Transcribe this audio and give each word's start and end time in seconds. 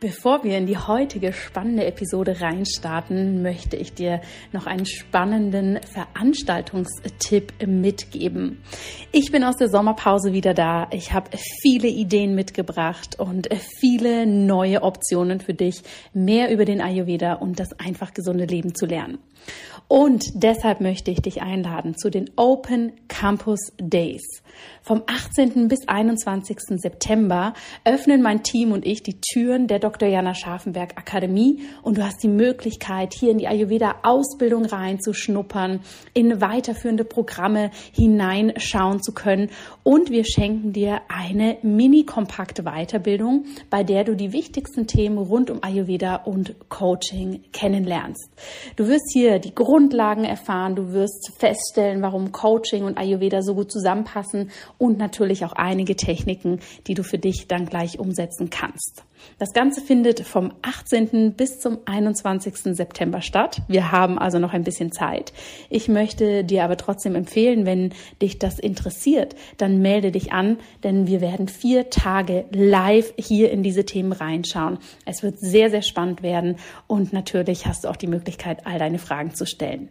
Bevor 0.00 0.44
wir 0.44 0.56
in 0.56 0.64
die 0.64 0.78
heutige 0.78 1.34
spannende 1.34 1.84
Episode 1.84 2.40
reinstarten, 2.40 3.42
möchte 3.42 3.76
ich 3.76 3.92
dir 3.92 4.22
noch 4.50 4.64
einen 4.64 4.86
spannenden 4.86 5.78
Veranstaltungstipp 5.82 7.66
mitgeben. 7.66 8.62
Ich 9.12 9.30
bin 9.30 9.44
aus 9.44 9.56
der 9.56 9.68
Sommerpause 9.68 10.32
wieder 10.32 10.54
da. 10.54 10.88
Ich 10.90 11.12
habe 11.12 11.36
viele 11.60 11.88
Ideen 11.88 12.34
mitgebracht 12.34 13.20
und 13.20 13.50
viele 13.78 14.24
neue 14.24 14.82
Optionen 14.82 15.38
für 15.38 15.52
dich, 15.52 15.82
mehr 16.14 16.50
über 16.50 16.64
den 16.64 16.80
Ayurveda 16.80 17.34
und 17.34 17.60
das 17.60 17.78
einfach 17.78 18.14
gesunde 18.14 18.46
Leben 18.46 18.74
zu 18.74 18.86
lernen. 18.86 19.18
Und 19.86 20.24
deshalb 20.32 20.80
möchte 20.80 21.10
ich 21.10 21.20
dich 21.20 21.42
einladen 21.42 21.94
zu 21.94 22.08
den 22.08 22.30
Open 22.36 22.92
Campus 23.08 23.72
Days. 23.78 24.42
Vom 24.82 25.02
18. 25.06 25.68
bis 25.68 25.86
21. 25.86 26.58
September 26.80 27.54
öffnen 27.84 28.22
mein 28.22 28.42
Team 28.42 28.72
und 28.72 28.86
ich 28.86 29.02
die 29.02 29.20
Türen 29.20 29.66
der 29.66 29.78
Dr. 29.78 30.08
Jana 30.08 30.34
Scharfenberg 30.34 30.96
Akademie 30.96 31.62
und 31.82 31.98
du 31.98 32.04
hast 32.04 32.22
die 32.22 32.28
Möglichkeit, 32.28 33.14
hier 33.14 33.30
in 33.30 33.38
die 33.38 33.46
Ayurveda-Ausbildung 33.46 34.64
reinzuschnuppern, 34.64 35.80
in 36.14 36.40
weiterführende 36.40 37.04
Programme 37.04 37.70
hineinschauen 37.92 39.02
zu 39.02 39.12
können 39.12 39.50
und 39.82 40.10
wir 40.10 40.24
schenken 40.24 40.72
dir 40.72 41.02
eine 41.08 41.58
mini-kompakte 41.62 42.62
Weiterbildung, 42.62 43.44
bei 43.68 43.84
der 43.84 44.04
du 44.04 44.16
die 44.16 44.32
wichtigsten 44.32 44.86
Themen 44.86 45.18
rund 45.18 45.50
um 45.50 45.62
Ayurveda 45.62 46.16
und 46.16 46.54
Coaching 46.68 47.44
kennenlernst. 47.52 48.30
Du 48.76 48.88
wirst 48.88 49.10
hier 49.12 49.38
die 49.38 49.54
Grundlagen 49.54 50.24
erfahren, 50.24 50.74
du 50.74 50.92
wirst 50.92 51.32
feststellen, 51.38 52.02
warum 52.02 52.32
Coaching 52.32 52.84
und 52.84 52.98
Ayurveda 52.98 53.42
so 53.42 53.54
gut 53.54 53.70
zusammenpassen 53.70 54.49
und 54.78 54.98
natürlich 54.98 55.44
auch 55.44 55.52
einige 55.52 55.96
Techniken, 55.96 56.60
die 56.86 56.94
du 56.94 57.02
für 57.02 57.18
dich 57.18 57.46
dann 57.48 57.66
gleich 57.66 57.98
umsetzen 57.98 58.50
kannst. 58.50 59.04
Das 59.38 59.52
Ganze 59.52 59.80
findet 59.80 60.20
vom 60.20 60.52
18. 60.62 61.34
bis 61.34 61.60
zum 61.60 61.78
21. 61.84 62.76
September 62.76 63.22
statt. 63.22 63.62
Wir 63.68 63.92
haben 63.92 64.18
also 64.18 64.38
noch 64.38 64.52
ein 64.52 64.64
bisschen 64.64 64.92
Zeit. 64.92 65.32
Ich 65.68 65.88
möchte 65.88 66.44
dir 66.44 66.64
aber 66.64 66.76
trotzdem 66.76 67.14
empfehlen, 67.14 67.66
wenn 67.66 67.92
dich 68.20 68.38
das 68.38 68.58
interessiert, 68.58 69.34
dann 69.56 69.80
melde 69.82 70.10
dich 70.10 70.32
an, 70.32 70.58
denn 70.82 71.06
wir 71.06 71.20
werden 71.20 71.48
vier 71.48 71.90
Tage 71.90 72.44
live 72.52 73.12
hier 73.16 73.50
in 73.50 73.62
diese 73.62 73.84
Themen 73.84 74.12
reinschauen. 74.12 74.78
Es 75.06 75.22
wird 75.22 75.38
sehr, 75.38 75.70
sehr 75.70 75.82
spannend 75.82 76.22
werden 76.22 76.56
und 76.86 77.12
natürlich 77.12 77.66
hast 77.66 77.84
du 77.84 77.88
auch 77.88 77.96
die 77.96 78.06
Möglichkeit, 78.06 78.66
all 78.66 78.78
deine 78.78 78.98
Fragen 78.98 79.34
zu 79.34 79.46
stellen. 79.46 79.88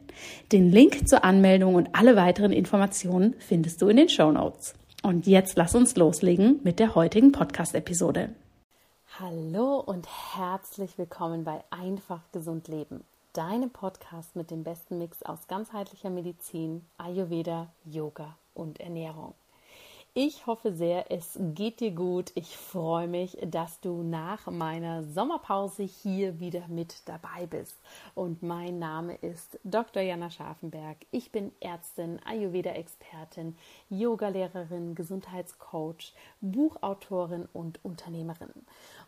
Den 0.52 0.72
Link 0.72 1.08
zur 1.08 1.24
Anmeldung 1.24 1.76
und 1.76 1.90
alle 1.94 2.16
weiteren 2.16 2.52
Informationen 2.52 3.36
findest 3.40 3.82
du 3.82 3.88
in 3.88 3.98
den 3.98 4.10
Show 4.10 4.32
Notes. 4.32 4.74
Und 5.02 5.28
jetzt 5.28 5.58
lass 5.58 5.76
uns 5.76 5.96
loslegen 5.96 6.60
mit 6.64 6.80
der 6.80 6.96
heutigen 6.96 7.32
Podcast-Episode. 7.32 8.30
Hallo 9.22 9.82
und 9.82 10.08
herzlich 10.38 10.98
willkommen 10.98 11.44
bei 11.44 11.62
Einfach 11.72 12.22
Gesund 12.32 12.70
Leben, 12.70 13.04
deinem 13.34 13.70
Podcast 13.70 14.38
mit 14.38 14.50
dem 14.50 14.64
besten 14.64 14.98
Mix 14.98 15.24
aus 15.24 15.50
ganzheitlicher 15.50 16.10
Medizin, 16.10 16.86
Ayurveda, 16.98 17.68
Yoga 17.84 18.38
und 18.54 18.80
Ernährung. 18.80 19.34
Ich 20.16 20.48
hoffe 20.48 20.74
sehr, 20.74 21.12
es 21.12 21.38
geht 21.54 21.82
dir 21.82 21.92
gut. 21.92 22.32
Ich 22.34 22.58
freue 22.58 23.08
mich, 23.08 23.38
dass 23.46 23.80
du 23.80 24.02
nach 24.02 24.48
meiner 24.48 25.04
Sommerpause 25.04 25.84
hier 25.84 26.40
wieder 26.40 26.68
mit 26.68 27.08
dabei 27.08 27.46
bist. 27.46 27.76
Und 28.16 28.42
mein 28.42 28.80
Name 28.80 29.16
ist 29.16 29.60
Dr. 29.64 30.02
Jana 30.02 30.32
Scharfenberg. 30.32 30.98
Ich 31.12 31.32
bin 31.32 31.52
Ärztin, 31.60 32.20
Ayurveda-Expertin, 32.26 33.56
Yogalehrerin, 33.92 34.96
Gesundheitscoach, 34.96 36.14
Buchautorin 36.42 37.48
und 37.54 37.80
Unternehmerin. 37.86 38.52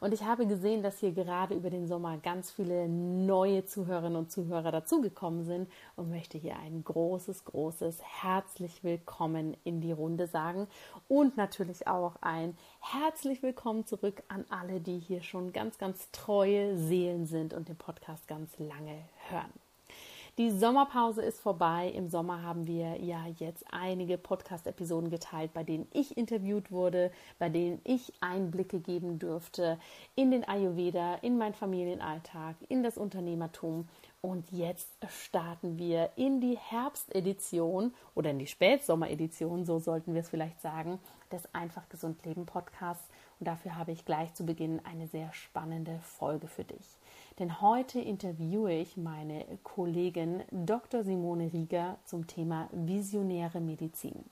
Und 0.01 0.15
ich 0.15 0.23
habe 0.23 0.47
gesehen, 0.47 0.81
dass 0.81 0.99
hier 0.99 1.11
gerade 1.11 1.53
über 1.53 1.69
den 1.69 1.85
Sommer 1.85 2.17
ganz 2.17 2.49
viele 2.49 2.89
neue 2.89 3.65
Zuhörerinnen 3.67 4.17
und 4.17 4.31
Zuhörer 4.31 4.71
dazugekommen 4.71 5.45
sind 5.45 5.71
und 5.95 6.09
möchte 6.09 6.39
hier 6.39 6.57
ein 6.57 6.83
großes, 6.83 7.45
großes 7.45 7.99
herzlich 8.01 8.83
willkommen 8.83 9.55
in 9.63 9.79
die 9.79 9.91
Runde 9.91 10.25
sagen 10.25 10.67
und 11.07 11.37
natürlich 11.37 11.85
auch 11.85 12.15
ein 12.21 12.57
herzlich 12.79 13.43
willkommen 13.43 13.85
zurück 13.85 14.23
an 14.27 14.43
alle, 14.49 14.81
die 14.81 14.97
hier 14.97 15.21
schon 15.21 15.53
ganz, 15.53 15.77
ganz 15.77 16.09
treue 16.11 16.79
Seelen 16.79 17.27
sind 17.27 17.53
und 17.53 17.69
den 17.69 17.77
Podcast 17.77 18.27
ganz 18.27 18.57
lange 18.57 18.97
hören. 19.29 19.53
Die 20.37 20.49
Sommerpause 20.49 21.21
ist 21.21 21.41
vorbei. 21.41 21.91
Im 21.93 22.07
Sommer 22.07 22.41
haben 22.41 22.65
wir 22.65 23.01
ja 23.01 23.25
jetzt 23.37 23.65
einige 23.69 24.17
Podcast-Episoden 24.17 25.09
geteilt, 25.09 25.53
bei 25.53 25.63
denen 25.63 25.89
ich 25.91 26.15
interviewt 26.15 26.71
wurde, 26.71 27.11
bei 27.37 27.49
denen 27.49 27.81
ich 27.83 28.13
Einblicke 28.21 28.79
geben 28.79 29.19
durfte 29.19 29.77
in 30.15 30.31
den 30.31 30.47
Ayurveda, 30.47 31.15
in 31.15 31.37
meinen 31.37 31.53
Familienalltag, 31.53 32.55
in 32.69 32.81
das 32.81 32.97
Unternehmertum. 32.97 33.89
Und 34.23 34.51
jetzt 34.51 34.87
starten 35.09 35.79
wir 35.79 36.11
in 36.15 36.41
die 36.41 36.55
Herbstedition 36.55 37.91
oder 38.13 38.29
in 38.29 38.37
die 38.37 38.45
Spätsommeredition, 38.45 39.65
so 39.65 39.79
sollten 39.79 40.13
wir 40.13 40.21
es 40.21 40.29
vielleicht 40.29 40.61
sagen, 40.61 40.99
des 41.31 41.51
Einfach 41.55 41.89
Gesund 41.89 42.23
Leben 42.23 42.45
Podcasts. 42.45 43.09
Und 43.39 43.47
dafür 43.47 43.75
habe 43.75 43.91
ich 43.91 44.05
gleich 44.05 44.31
zu 44.35 44.45
Beginn 44.45 44.79
eine 44.85 45.07
sehr 45.07 45.33
spannende 45.33 45.97
Folge 46.01 46.47
für 46.47 46.63
dich. 46.63 46.99
Denn 47.39 47.61
heute 47.61 47.99
interviewe 47.99 48.71
ich 48.71 48.95
meine 48.95 49.43
Kollegin 49.63 50.43
Dr. 50.51 51.03
Simone 51.03 51.51
Rieger 51.51 51.97
zum 52.05 52.27
Thema 52.27 52.69
visionäre 52.71 53.59
Medizin. 53.59 54.23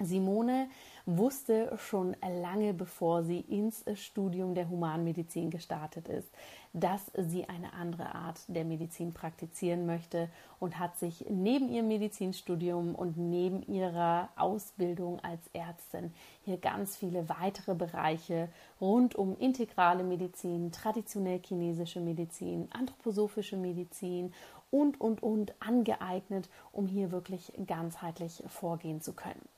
Simone 0.00 0.68
wusste 1.04 1.76
schon 1.78 2.16
lange 2.22 2.72
bevor 2.72 3.22
sie 3.22 3.40
ins 3.40 3.84
Studium 3.94 4.54
der 4.54 4.68
Humanmedizin 4.68 5.50
gestartet 5.50 6.08
ist, 6.08 6.30
dass 6.72 7.10
sie 7.16 7.48
eine 7.48 7.72
andere 7.72 8.14
Art 8.14 8.40
der 8.48 8.64
Medizin 8.64 9.12
praktizieren 9.12 9.86
möchte 9.86 10.28
und 10.58 10.78
hat 10.78 10.98
sich 10.98 11.26
neben 11.28 11.68
ihrem 11.68 11.88
Medizinstudium 11.88 12.94
und 12.94 13.16
neben 13.16 13.62
ihrer 13.62 14.28
Ausbildung 14.36 15.20
als 15.20 15.40
Ärztin 15.52 16.12
hier 16.44 16.58
ganz 16.58 16.96
viele 16.96 17.28
weitere 17.28 17.74
Bereiche 17.74 18.48
rund 18.80 19.14
um 19.14 19.36
integrale 19.36 20.04
Medizin, 20.04 20.72
traditionell 20.72 21.40
chinesische 21.44 22.00
Medizin, 22.00 22.68
anthroposophische 22.72 23.56
Medizin 23.56 24.32
und, 24.70 25.00
und, 25.00 25.22
und 25.22 25.54
angeeignet, 25.60 26.48
um 26.72 26.86
hier 26.86 27.10
wirklich 27.10 27.52
ganzheitlich 27.66 28.42
vorgehen 28.46 29.00
zu 29.00 29.12
können. 29.12 29.48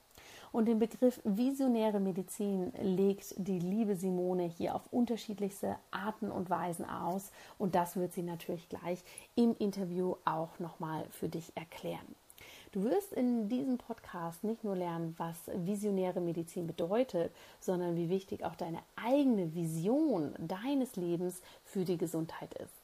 Und 0.52 0.66
den 0.66 0.78
Begriff 0.78 1.20
visionäre 1.25 1.99
Medizin 1.99 2.72
legt 2.81 3.34
die 3.38 3.58
liebe 3.58 3.96
Simone 3.96 4.44
hier 4.44 4.75
auf 4.75 4.93
unterschiedlichste 4.93 5.76
Arten 5.90 6.31
und 6.31 6.50
Weisen 6.50 6.84
aus. 6.84 7.32
Und 7.58 7.75
das 7.75 7.96
wird 7.96 8.12
sie 8.12 8.22
natürlich 8.22 8.69
gleich 8.69 9.02
im 9.34 9.56
Interview 9.58 10.16
auch 10.26 10.58
nochmal 10.58 11.06
für 11.10 11.31
dich 11.31 11.52
erklären. 11.56 12.14
Du 12.72 12.84
wirst 12.84 13.12
in 13.12 13.49
diesem 13.49 13.78
Podcast 13.78 14.44
nicht 14.44 14.62
nur 14.62 14.76
lernen, 14.76 15.14
was 15.19 15.37
visionäre 15.54 16.20
Medizin 16.20 16.66
bedeutet, 16.66 17.34
sondern 17.60 17.96
wie 17.96 18.08
wichtig 18.08 18.44
auch 18.44 18.54
deine 18.54 18.81
eigene 18.96 19.54
Vision 19.54 20.34
deines 20.38 20.96
Lebens 20.96 21.43
für 21.64 21.84
die 21.84 21.99
Gesundheit 21.99 22.54
ist. 22.54 22.81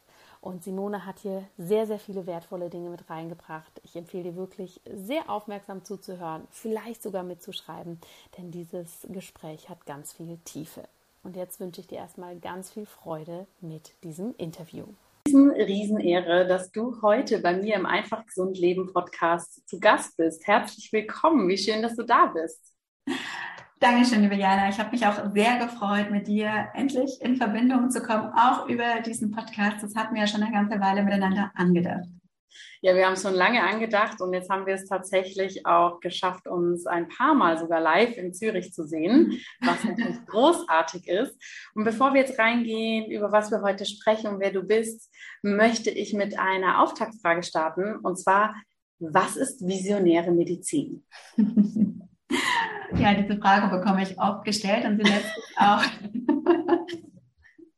Und 0.48 0.64
Simone 0.64 1.04
hat 1.04 1.18
hier 1.18 1.44
sehr, 1.58 1.86
sehr 1.86 1.98
viele 1.98 2.26
wertvolle 2.26 2.70
Dinge 2.70 2.88
mit 2.88 3.10
reingebracht. 3.10 3.82
Ich 3.84 3.94
empfehle 3.96 4.22
dir 4.22 4.36
wirklich 4.36 4.80
sehr 4.90 5.28
aufmerksam 5.28 5.84
zuzuhören, 5.84 6.48
vielleicht 6.50 7.02
sogar 7.02 7.22
mitzuschreiben, 7.22 8.00
denn 8.38 8.50
dieses 8.50 9.06
Gespräch 9.10 9.68
hat 9.68 9.84
ganz 9.84 10.14
viel 10.14 10.38
Tiefe. 10.46 10.84
Und 11.22 11.36
jetzt 11.36 11.60
wünsche 11.60 11.82
ich 11.82 11.86
dir 11.86 11.98
erstmal 11.98 12.38
ganz 12.38 12.70
viel 12.70 12.86
Freude 12.86 13.46
mit 13.60 13.92
diesem 14.02 14.34
Interview. 14.38 14.86
Riesen, 15.26 15.50
Riesenehre, 15.50 16.46
dass 16.46 16.72
du 16.72 17.02
heute 17.02 17.40
bei 17.40 17.54
mir 17.54 17.74
im 17.74 17.84
Einfach 17.84 18.24
Gesund 18.24 18.56
Leben 18.56 18.90
Podcast 18.90 19.68
zu 19.68 19.78
Gast 19.78 20.16
bist. 20.16 20.46
Herzlich 20.46 20.90
willkommen. 20.94 21.46
Wie 21.46 21.58
schön, 21.58 21.82
dass 21.82 21.94
du 21.94 22.04
da 22.04 22.24
bist. 22.24 22.72
Dankeschön, 23.80 24.22
liebe 24.22 24.34
Jana. 24.34 24.68
Ich 24.68 24.78
habe 24.80 24.90
mich 24.90 25.06
auch 25.06 25.32
sehr 25.32 25.56
gefreut, 25.58 26.10
mit 26.10 26.26
dir 26.26 26.68
endlich 26.74 27.20
in 27.20 27.36
Verbindung 27.36 27.90
zu 27.90 28.02
kommen, 28.02 28.32
auch 28.36 28.68
über 28.68 29.00
diesen 29.06 29.30
Podcast. 29.30 29.84
Das 29.84 29.94
hatten 29.94 30.16
wir 30.16 30.22
ja 30.22 30.26
schon 30.26 30.42
eine 30.42 30.50
ganze 30.50 30.80
Weile 30.80 31.04
miteinander 31.04 31.52
angedacht. 31.54 32.08
Ja, 32.80 32.96
wir 32.96 33.06
haben 33.06 33.12
es 33.12 33.22
schon 33.22 33.34
lange 33.34 33.62
angedacht 33.62 34.20
und 34.20 34.32
jetzt 34.32 34.50
haben 34.50 34.66
wir 34.66 34.74
es 34.74 34.86
tatsächlich 34.86 35.64
auch 35.64 36.00
geschafft, 36.00 36.48
uns 36.48 36.86
ein 36.86 37.08
paar 37.08 37.34
Mal 37.34 37.56
sogar 37.56 37.80
live 37.80 38.16
in 38.16 38.34
Zürich 38.34 38.72
zu 38.72 38.84
sehen, 38.84 39.38
was 39.60 39.84
natürlich 39.84 40.16
großartig 40.26 41.06
ist. 41.06 41.40
Und 41.76 41.84
bevor 41.84 42.14
wir 42.14 42.22
jetzt 42.22 42.36
reingehen, 42.36 43.08
über 43.12 43.30
was 43.30 43.52
wir 43.52 43.62
heute 43.62 43.86
sprechen 43.86 44.26
und 44.26 44.40
wer 44.40 44.50
du 44.50 44.62
bist, 44.62 45.08
möchte 45.42 45.90
ich 45.90 46.14
mit 46.14 46.36
einer 46.36 46.82
Auftaktfrage 46.82 47.44
starten 47.44 47.94
und 48.02 48.18
zwar, 48.18 48.56
was 48.98 49.36
ist 49.36 49.64
visionäre 49.64 50.32
Medizin? 50.32 51.04
Ja, 52.98 53.14
diese 53.14 53.38
Frage 53.38 53.68
bekomme 53.68 54.02
ich 54.02 54.18
oft 54.18 54.44
gestellt 54.44 54.84
und 54.84 54.96
sie 54.96 55.02
lässt 55.02 55.24
sich 55.24 55.58
auch 55.58 55.82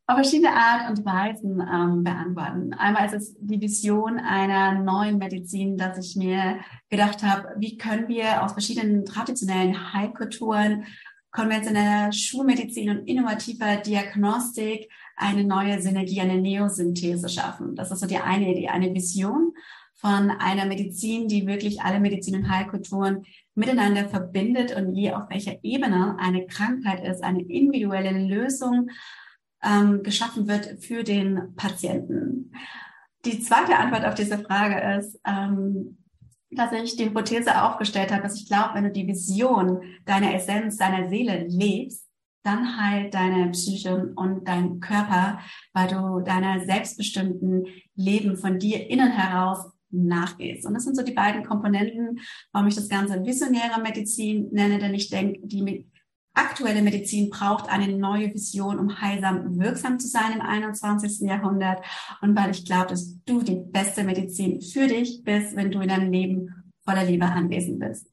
auf 0.07 0.17
verschiedene 0.17 0.53
Art 0.53 0.91
und 0.91 1.05
Weisen 1.05 1.61
ähm, 1.61 2.03
beantworten. 2.03 2.75
Einmal 2.75 3.07
ist 3.07 3.15
es 3.15 3.37
die 3.39 3.61
Vision 3.61 4.19
einer 4.19 4.83
neuen 4.83 5.19
Medizin, 5.19 5.77
dass 5.77 5.99
ich 5.99 6.17
mir 6.17 6.59
gedacht 6.89 7.23
habe, 7.23 7.55
wie 7.59 7.79
können 7.79 8.09
wir 8.09 8.43
aus 8.43 8.53
verschiedenen 8.53 9.05
traditionellen 9.05 9.93
Heilkulturen, 9.93 10.85
konventioneller 11.31 12.13
Schulmedizin 12.13 12.91
und 12.91 13.09
innovativer 13.09 13.77
Diagnostik 13.77 14.91
eine 15.17 15.45
neue 15.45 15.81
Synergie, 15.81 16.21
eine 16.21 16.41
Neosynthese 16.41 17.29
schaffen. 17.29 17.77
Das 17.77 17.93
ist 17.93 18.01
so 18.01 18.07
die 18.07 18.19
eine 18.19 18.51
Idee, 18.51 18.69
eine 18.69 18.93
Vision 18.93 19.53
von 19.95 20.31
einer 20.31 20.65
Medizin, 20.65 21.29
die 21.29 21.47
wirklich 21.47 21.83
alle 21.83 22.01
Medizin- 22.01 22.37
und 22.37 22.51
Heilkulturen 22.51 23.25
miteinander 23.61 24.09
verbindet 24.09 24.75
und 24.75 24.95
je 24.95 25.13
auf 25.13 25.31
welcher 25.31 25.63
Ebene 25.63 26.17
eine 26.19 26.47
Krankheit 26.47 27.05
ist, 27.05 27.23
eine 27.23 27.43
individuelle 27.43 28.19
Lösung 28.19 28.91
ähm, 29.63 30.03
geschaffen 30.03 30.49
wird 30.49 30.83
für 30.83 31.05
den 31.05 31.55
Patienten. 31.55 32.53
Die 33.27 33.41
zweite 33.41 33.77
Antwort 33.77 34.07
auf 34.07 34.15
diese 34.15 34.39
Frage 34.39 34.99
ist, 34.99 35.21
ähm, 35.27 35.99
dass 36.51 36.73
ich 36.73 36.97
die 36.97 37.05
Hypothese 37.05 37.63
aufgestellt 37.63 38.11
habe, 38.11 38.23
dass 38.23 38.41
ich 38.41 38.49
glaube, 38.49 38.75
wenn 38.75 38.85
du 38.85 38.91
die 38.91 39.07
Vision 39.07 39.83
deiner 40.07 40.35
Essenz, 40.35 40.79
deiner 40.79 41.09
Seele 41.09 41.47
lebst, 41.47 42.09
dann 42.43 42.81
heilt 42.81 43.13
deine 43.13 43.51
Psyche 43.51 44.13
und 44.17 44.49
dein 44.49 44.81
Körper, 44.81 45.39
weil 45.75 45.89
du 45.89 46.21
deiner 46.21 46.65
selbstbestimmten 46.65 47.67
Leben 47.95 48.37
von 48.37 48.59
dir 48.59 48.89
innen 48.89 49.13
heraus 49.13 49.71
nachgehst. 49.91 50.67
Und 50.67 50.75
das 50.75 50.85
sind 50.85 50.97
so 50.97 51.03
die 51.03 51.13
beiden 51.13 51.45
Komponenten, 51.45 52.21
warum 52.53 52.69
ich 52.69 52.75
das 52.75 52.89
Ganze 52.89 53.25
visionäre 53.25 53.81
Medizin 53.81 54.49
nenne, 54.53 54.79
denn 54.79 54.95
ich 54.95 55.11
denke, 55.11 55.41
die 55.47 55.87
aktuelle 56.35 56.83
Medizin 56.83 57.31
braucht 57.31 57.69
eine 57.69 57.97
neue 57.97 58.33
Vision, 58.33 58.79
um 58.79 59.01
heilsam 59.01 59.59
wirksam 59.59 59.99
zu 59.99 60.09
sein 60.09 60.33
im 60.35 60.41
21. 60.41 61.29
Jahrhundert 61.29 61.85
und 62.21 62.37
weil 62.37 62.51
ich 62.51 62.65
glaube, 62.65 62.89
dass 62.89 63.19
du 63.25 63.43
die 63.43 63.57
beste 63.57 64.05
Medizin 64.05 64.61
für 64.61 64.87
dich 64.87 65.23
bist, 65.25 65.57
wenn 65.57 65.71
du 65.71 65.81
in 65.81 65.89
deinem 65.89 66.13
Leben 66.13 66.73
voller 66.85 67.05
Liebe 67.05 67.27
anwesend 67.27 67.81
bist. 67.81 68.07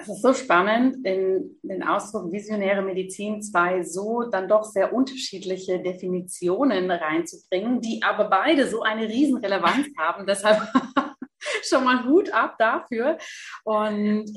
Es 0.00 0.08
ist 0.08 0.22
so 0.22 0.32
spannend, 0.32 1.04
in 1.04 1.58
den 1.62 1.82
Ausdruck 1.82 2.30
visionäre 2.30 2.82
Medizin 2.82 3.42
zwei 3.42 3.82
so 3.82 4.22
dann 4.30 4.48
doch 4.48 4.62
sehr 4.62 4.92
unterschiedliche 4.92 5.80
Definitionen 5.82 6.88
reinzubringen, 6.88 7.80
die 7.80 8.00
aber 8.04 8.30
beide 8.30 8.68
so 8.68 8.82
eine 8.82 9.08
Riesenrelevanz 9.08 9.88
haben. 9.98 10.24
Deshalb 10.24 10.60
schon 11.68 11.82
mal 11.82 12.04
Hut 12.04 12.32
ab 12.32 12.54
dafür. 12.58 13.18
Und 13.64 14.30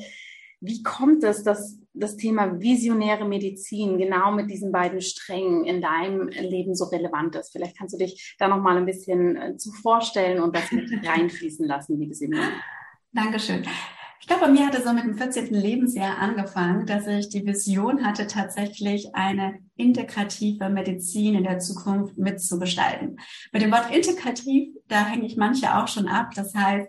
wie 0.61 0.81
kommt 0.81 1.23
es, 1.23 1.43
dass 1.43 1.77
das 1.93 2.17
Thema 2.17 2.59
visionäre 2.59 3.27
Medizin 3.27 3.99
genau 3.99 4.31
mit 4.31 4.49
diesen 4.49 4.71
beiden 4.71 5.01
Strängen 5.01 5.65
in 5.65 5.79
deinem 5.79 6.27
Leben 6.29 6.73
so 6.73 6.85
relevant 6.85 7.35
ist? 7.35 7.51
Vielleicht 7.51 7.77
kannst 7.77 7.93
du 7.93 7.99
dich 7.99 8.35
da 8.39 8.47
noch 8.47 8.61
mal 8.61 8.77
ein 8.77 8.85
bisschen 8.85 9.35
äh, 9.35 9.57
zu 9.57 9.71
vorstellen 9.71 10.41
und 10.41 10.55
das 10.55 10.71
mit 10.71 10.89
reinfließen 11.05 11.67
lassen, 11.67 11.99
liebe 11.99 12.15
Simone. 12.15 12.53
Dankeschön. 13.11 13.63
Ich 14.31 14.37
glaube, 14.37 14.53
bei 14.53 14.59
mir 14.59 14.67
hat 14.67 14.75
es 14.75 14.85
so 14.85 14.93
mit 14.93 15.03
dem 15.03 15.17
14. 15.17 15.53
Lebensjahr 15.53 16.17
angefangen, 16.17 16.85
dass 16.85 17.05
ich 17.05 17.27
die 17.27 17.45
Vision 17.45 18.05
hatte, 18.05 18.27
tatsächlich 18.27 19.13
eine 19.13 19.59
integrative 19.75 20.69
Medizin 20.69 21.35
in 21.35 21.43
der 21.43 21.59
Zukunft 21.59 22.17
mitzugestalten. 22.17 23.19
Mit 23.51 23.61
dem 23.61 23.73
Wort 23.73 23.93
integrativ, 23.93 24.69
da 24.87 25.05
hänge 25.05 25.25
ich 25.25 25.35
manche 25.35 25.75
auch 25.75 25.89
schon 25.89 26.07
ab. 26.07 26.29
Das 26.33 26.55
heißt, 26.55 26.87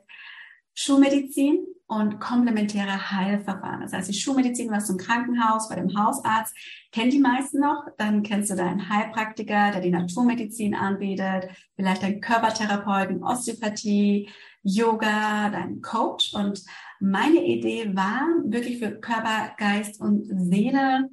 Schulmedizin 0.75 1.67
und 1.87 2.21
komplementäre 2.21 3.11
Heilverfahren. 3.11 3.83
Das 3.83 3.93
heißt, 3.93 4.09
die 4.09 4.15
Schulmedizin, 4.15 4.71
was 4.71 4.89
im 4.89 4.97
Krankenhaus, 4.97 5.69
bei 5.69 5.75
dem 5.75 5.95
Hausarzt, 5.97 6.55
kennen 6.91 7.11
die 7.11 7.19
meisten 7.19 7.61
noch. 7.61 7.85
Dann 7.99 8.23
kennst 8.23 8.51
du 8.51 8.57
deinen 8.57 8.89
Heilpraktiker, 8.89 9.73
der 9.73 9.81
die 9.81 9.91
Naturmedizin 9.91 10.75
anbietet, 10.75 11.51
vielleicht 11.77 12.03
deinen 12.03 12.21
Körpertherapeuten, 12.21 13.23
Osteopathie, 13.23 14.31
Yoga, 14.63 15.51
deinen 15.51 15.83
Coach 15.83 16.33
und 16.35 16.63
meine 17.01 17.45
Idee 17.45 17.95
war, 17.95 18.29
wirklich 18.45 18.79
für 18.79 18.93
Körper, 18.93 19.55
Geist 19.59 20.01
und 20.01 20.25
Seele 20.25 21.11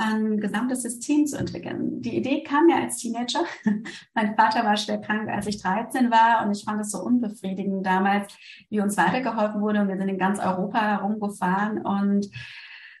ein 0.00 0.40
gesamtes 0.40 0.82
System 0.82 1.26
zu 1.26 1.36
entwickeln. 1.36 2.00
Die 2.00 2.16
Idee 2.16 2.42
kam 2.42 2.66
mir 2.66 2.76
als 2.76 2.96
Teenager. 2.96 3.44
mein 4.14 4.34
Vater 4.34 4.64
war 4.64 4.76
schwer 4.76 5.00
krank, 5.00 5.28
als 5.28 5.46
ich 5.46 5.62
13 5.62 6.10
war 6.10 6.44
und 6.44 6.52
ich 6.52 6.64
fand 6.64 6.80
es 6.80 6.90
so 6.90 7.02
unbefriedigend 7.02 7.84
damals, 7.84 8.34
wie 8.70 8.80
uns 8.80 8.96
weitergeholfen 8.96 9.60
wurde 9.60 9.80
und 9.80 9.88
wir 9.88 9.98
sind 9.98 10.08
in 10.08 10.18
ganz 10.18 10.38
Europa 10.38 10.80
herumgefahren 10.80 11.84
und 11.84 12.30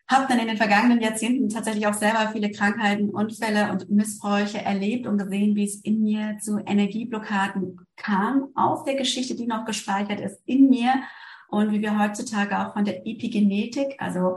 habe 0.08 0.26
dann 0.28 0.40
in 0.40 0.48
den 0.48 0.56
vergangenen 0.56 1.00
Jahrzehnten 1.00 1.48
tatsächlich 1.48 1.86
auch 1.86 1.94
selber 1.94 2.30
viele 2.32 2.50
Krankheiten, 2.50 3.10
Unfälle 3.10 3.70
und 3.70 3.88
Missbräuche 3.90 4.60
erlebt 4.60 5.06
und 5.06 5.18
gesehen, 5.18 5.54
wie 5.54 5.64
es 5.64 5.76
in 5.76 6.02
mir 6.02 6.36
zu 6.40 6.58
Energieblockaden 6.58 7.78
kam, 7.96 8.48
aus 8.54 8.84
der 8.84 8.96
Geschichte, 8.96 9.36
die 9.36 9.46
noch 9.46 9.64
gespeichert 9.64 10.20
ist 10.20 10.40
in 10.46 10.68
mir 10.68 10.94
und 11.48 11.72
wie 11.72 11.80
wir 11.80 11.98
heutzutage 11.98 12.58
auch 12.58 12.72
von 12.72 12.84
der 12.84 13.06
Epigenetik, 13.06 13.94
also 13.98 14.36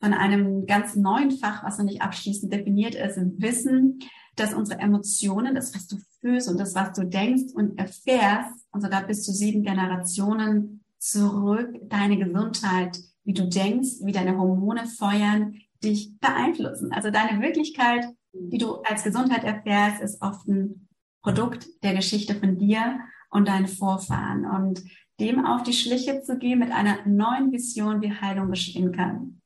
von 0.00 0.14
einem 0.14 0.66
ganz 0.66 0.94
neuen 0.94 1.30
Fach, 1.32 1.64
was 1.64 1.78
noch 1.78 1.84
nicht 1.84 2.02
abschließend 2.02 2.52
definiert 2.52 2.94
ist, 2.94 3.18
wissen, 3.38 4.00
dass 4.36 4.54
unsere 4.54 4.80
Emotionen, 4.80 5.54
das, 5.54 5.74
was 5.74 5.86
du 5.88 5.96
fühlst 6.20 6.48
und 6.48 6.58
das, 6.58 6.74
was 6.74 6.92
du 6.92 7.04
denkst 7.04 7.52
und 7.54 7.78
erfährst, 7.78 8.66
und 8.70 8.82
sogar 8.82 9.06
bis 9.06 9.24
zu 9.24 9.32
sieben 9.32 9.62
Generationen 9.62 10.84
zurück, 10.98 11.74
deine 11.88 12.18
Gesundheit, 12.18 12.98
wie 13.24 13.32
du 13.32 13.48
denkst, 13.48 14.02
wie 14.02 14.12
deine 14.12 14.38
Hormone 14.38 14.86
feuern, 14.86 15.56
dich 15.82 16.18
beeinflussen. 16.18 16.92
Also 16.92 17.10
deine 17.10 17.40
Wirklichkeit, 17.40 18.06
die 18.32 18.58
du 18.58 18.76
als 18.82 19.04
Gesundheit 19.04 19.44
erfährst, 19.44 20.00
ist 20.02 20.22
oft 20.22 20.46
ein 20.46 20.88
Produkt 21.22 21.66
der 21.82 21.94
Geschichte 21.94 22.34
von 22.34 22.58
dir 22.58 23.00
und 23.30 23.48
deinen 23.48 23.68
Vorfahren. 23.68 24.44
Und 24.44 24.82
dem 25.20 25.44
auf 25.44 25.62
die 25.62 25.72
Schliche 25.72 26.22
zu 26.22 26.38
gehen 26.38 26.58
mit 26.58 26.70
einer 26.70 27.06
neuen 27.06 27.50
Vision, 27.52 28.00
wie 28.02 28.12
Heilung 28.12 28.50
geschehen 28.50 28.92
kann. 28.92 29.40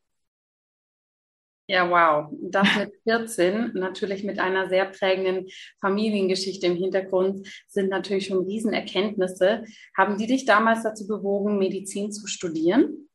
Ja, 1.73 1.89
wow. 1.89 2.31
Das 2.39 2.69
mit 2.77 2.93
14, 3.05 3.71
natürlich 3.73 4.25
mit 4.25 4.39
einer 4.39 4.69
sehr 4.69 4.85
prägenden 4.85 5.47
Familiengeschichte 5.81 6.67
im 6.67 6.77
Hintergrund, 6.77 7.49
sind 7.67 7.89
natürlich 7.89 8.27
schon 8.27 8.45
Riesenerkenntnisse. 8.45 9.65
Haben 9.97 10.19
die 10.19 10.27
dich 10.27 10.45
damals 10.45 10.83
dazu 10.83 11.07
bewogen, 11.07 11.57
Medizin 11.57 12.13
zu 12.13 12.27
studieren? 12.27 13.09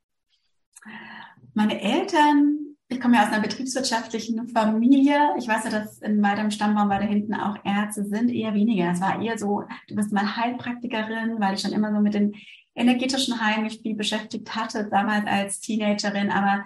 Meine 1.54 1.80
Eltern 1.80 2.64
ich 2.90 3.02
komme 3.02 3.16
ja 3.16 3.24
aus 3.24 3.34
einer 3.34 3.42
betriebswirtschaftlichen 3.42 4.48
Familie. 4.48 5.36
Ich 5.38 5.46
weiß 5.46 5.66
ja, 5.66 5.70
dass 5.70 6.00
in 6.00 6.22
meinem 6.22 6.52
Stammbaum 6.52 6.88
weiter 6.88 7.04
hinten 7.04 7.34
auch 7.34 7.58
Ärzte 7.66 8.06
sind, 8.06 8.32
eher 8.32 8.54
weniger. 8.54 8.90
Es 8.92 9.02
war 9.02 9.22
eher 9.22 9.38
so, 9.38 9.64
du 9.90 9.96
bist 9.96 10.14
mal 10.14 10.38
Heilpraktikerin, 10.38 11.38
weil 11.38 11.56
ich 11.56 11.60
schon 11.60 11.74
immer 11.74 11.94
so 11.94 12.00
mit 12.00 12.14
den 12.14 12.34
energetischen 12.76 13.42
Heilen 13.42 13.64
mich 13.64 13.82
viel 13.82 13.96
beschäftigt 13.96 14.56
hatte, 14.56 14.88
damals 14.90 15.28
als 15.28 15.60
Teenagerin. 15.60 16.32
Aber 16.32 16.64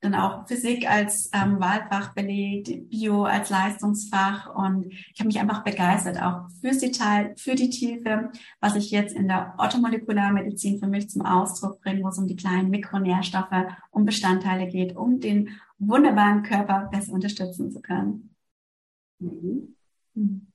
dann 0.00 0.14
auch 0.14 0.46
Physik 0.48 0.88
als 0.90 1.30
ähm, 1.34 1.60
Wahlfach 1.60 2.14
belegt, 2.14 2.88
Bio 2.88 3.24
als 3.24 3.50
Leistungsfach 3.50 4.54
und 4.54 4.86
ich 4.86 5.18
habe 5.18 5.26
mich 5.26 5.38
einfach 5.38 5.62
begeistert, 5.62 6.22
auch 6.22 6.48
fürs 6.60 6.78
Detail, 6.78 7.34
für 7.36 7.54
die 7.54 7.68
Tiefe, 7.68 8.30
was 8.60 8.76
ich 8.76 8.90
jetzt 8.90 9.14
in 9.14 9.28
der 9.28 9.54
Orthomolekularmedizin 9.58 10.78
für 10.78 10.86
mich 10.86 11.10
zum 11.10 11.22
Ausdruck 11.22 11.82
bringe, 11.82 12.02
wo 12.02 12.08
es 12.08 12.18
um 12.18 12.26
die 12.26 12.36
kleinen 12.36 12.70
Mikronährstoffe, 12.70 13.66
um 13.90 14.06
Bestandteile 14.06 14.68
geht, 14.68 14.96
um 14.96 15.20
den 15.20 15.50
wunderbaren 15.78 16.42
Körper 16.42 16.88
besser 16.90 17.12
unterstützen 17.12 17.70
zu 17.70 17.80
können. 17.80 18.34
Mhm. 19.18 19.76
Mhm. 20.14 20.49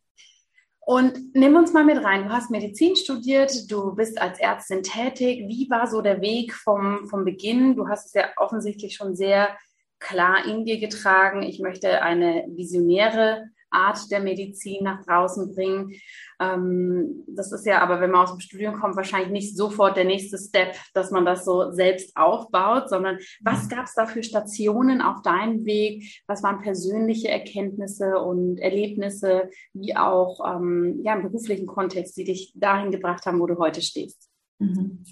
Und 0.86 1.34
nimm 1.34 1.56
uns 1.56 1.74
mal 1.74 1.84
mit 1.84 2.04
rein. 2.04 2.26
Du 2.26 2.30
hast 2.30 2.52
Medizin 2.52 2.96
studiert, 2.96 3.72
du 3.72 3.96
bist 3.96 4.22
als 4.22 4.40
Ärztin 4.40 4.84
tätig. 4.84 5.46
Wie 5.48 5.68
war 5.68 5.88
so 5.88 6.02
der 6.02 6.22
Weg 6.22 6.54
vom, 6.54 7.08
vom 7.08 7.26
Beginn? 7.26 7.76
Du 7.76 7.88
hast 7.88 8.06
es 8.06 8.14
ja 8.14 8.30
offensichtlich 8.38 8.96
schon 8.96 9.16
sehr 9.16 9.58
klar 10.00 10.46
in 10.46 10.64
dir 10.64 10.80
getragen. 10.80 11.42
Ich 11.42 11.60
möchte 11.60 12.04
eine 12.04 12.46
visionäre 12.50 13.50
Art 13.76 14.10
der 14.12 14.22
Medizin 14.22 14.84
nach 14.84 15.04
draußen 15.06 15.54
bringen. 15.54 15.94
Ähm, 16.40 17.24
das 17.28 17.52
ist 17.52 17.66
ja 17.66 17.82
aber, 17.82 18.02
wenn 18.02 18.12
man 18.12 18.24
aus 18.24 18.32
dem 18.32 18.40
Studium 18.40 18.80
kommt, 18.80 18.96
wahrscheinlich 18.96 19.32
nicht 19.32 19.58
sofort 19.58 19.98
der 19.98 20.06
nächste 20.06 20.38
Step, 20.38 20.76
dass 20.94 21.12
man 21.12 21.26
das 21.26 21.46
so 21.46 21.72
selbst 21.72 22.16
aufbaut, 22.16 22.90
sondern 22.90 23.20
was 23.42 23.66
mhm. 23.66 23.70
gab 23.70 23.86
es 23.86 23.94
da 23.94 24.06
für 24.06 24.24
Stationen 24.24 25.02
auf 25.02 25.22
deinem 25.22 25.66
Weg? 25.66 26.22
Was 26.28 26.44
waren 26.44 26.62
persönliche 26.62 27.30
Erkenntnisse 27.30 28.20
und 28.20 28.60
Erlebnisse, 28.60 29.50
wie 29.74 29.96
auch 29.96 30.40
ähm, 30.46 31.02
ja, 31.04 31.16
im 31.16 31.24
beruflichen 31.24 31.68
Kontext, 31.68 32.18
die 32.18 32.24
dich 32.24 32.54
dahin 32.56 32.92
gebracht 32.92 33.26
haben, 33.26 33.40
wo 33.40 33.46
du 33.46 33.58
heute 33.58 33.82
stehst? 33.82 34.25
Mhm. 34.60 35.04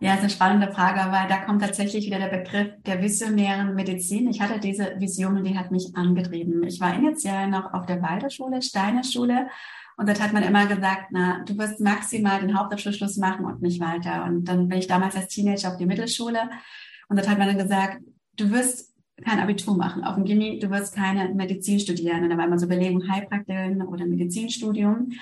Ja, 0.00 0.14
ist 0.14 0.20
eine 0.20 0.30
spannende 0.30 0.72
Frage, 0.72 1.10
weil 1.10 1.28
da 1.28 1.38
kommt 1.38 1.62
tatsächlich 1.62 2.06
wieder 2.06 2.18
der 2.18 2.38
Begriff 2.38 2.68
der 2.84 3.02
visionären 3.02 3.74
Medizin. 3.74 4.28
Ich 4.28 4.40
hatte 4.40 4.60
diese 4.60 4.94
Vision 4.98 5.38
und 5.38 5.44
die 5.44 5.58
hat 5.58 5.70
mich 5.70 5.96
angetrieben. 5.96 6.62
Ich 6.64 6.80
war 6.80 6.94
initial 6.94 7.48
noch 7.48 7.72
auf 7.72 7.86
der 7.86 8.02
Waldorfschule, 8.02 8.60
Steiner 8.60 9.04
Schule. 9.04 9.48
Und 9.96 10.08
dort 10.08 10.20
hat 10.22 10.34
man 10.34 10.42
immer 10.42 10.66
gesagt, 10.66 11.06
na, 11.10 11.42
du 11.44 11.56
wirst 11.56 11.80
maximal 11.80 12.40
den 12.40 12.58
Hauptabschluss 12.58 13.16
machen 13.16 13.46
und 13.46 13.62
nicht 13.62 13.80
weiter. 13.80 14.24
Und 14.24 14.44
dann 14.44 14.68
bin 14.68 14.78
ich 14.78 14.86
damals 14.86 15.16
als 15.16 15.28
Teenager 15.28 15.70
auf 15.70 15.78
die 15.78 15.86
Mittelschule. 15.86 16.50
Und 17.08 17.16
dort 17.18 17.28
hat 17.28 17.38
man 17.38 17.48
dann 17.48 17.58
gesagt, 17.58 18.02
du 18.36 18.50
wirst 18.50 18.94
kein 19.24 19.40
Abitur 19.40 19.74
machen 19.76 20.04
auf 20.04 20.16
dem 20.16 20.24
Gimmi, 20.24 20.58
du 20.58 20.68
wirst 20.68 20.94
keine 20.94 21.32
Medizin 21.34 21.80
studieren. 21.80 22.22
Und 22.22 22.30
da 22.30 22.36
war 22.36 22.44
immer 22.44 22.58
so 22.58 22.68
Belegung 22.68 23.08
Heilpraktikerin 23.08 23.80
oder 23.80 24.04
Medizinstudium. 24.04 25.12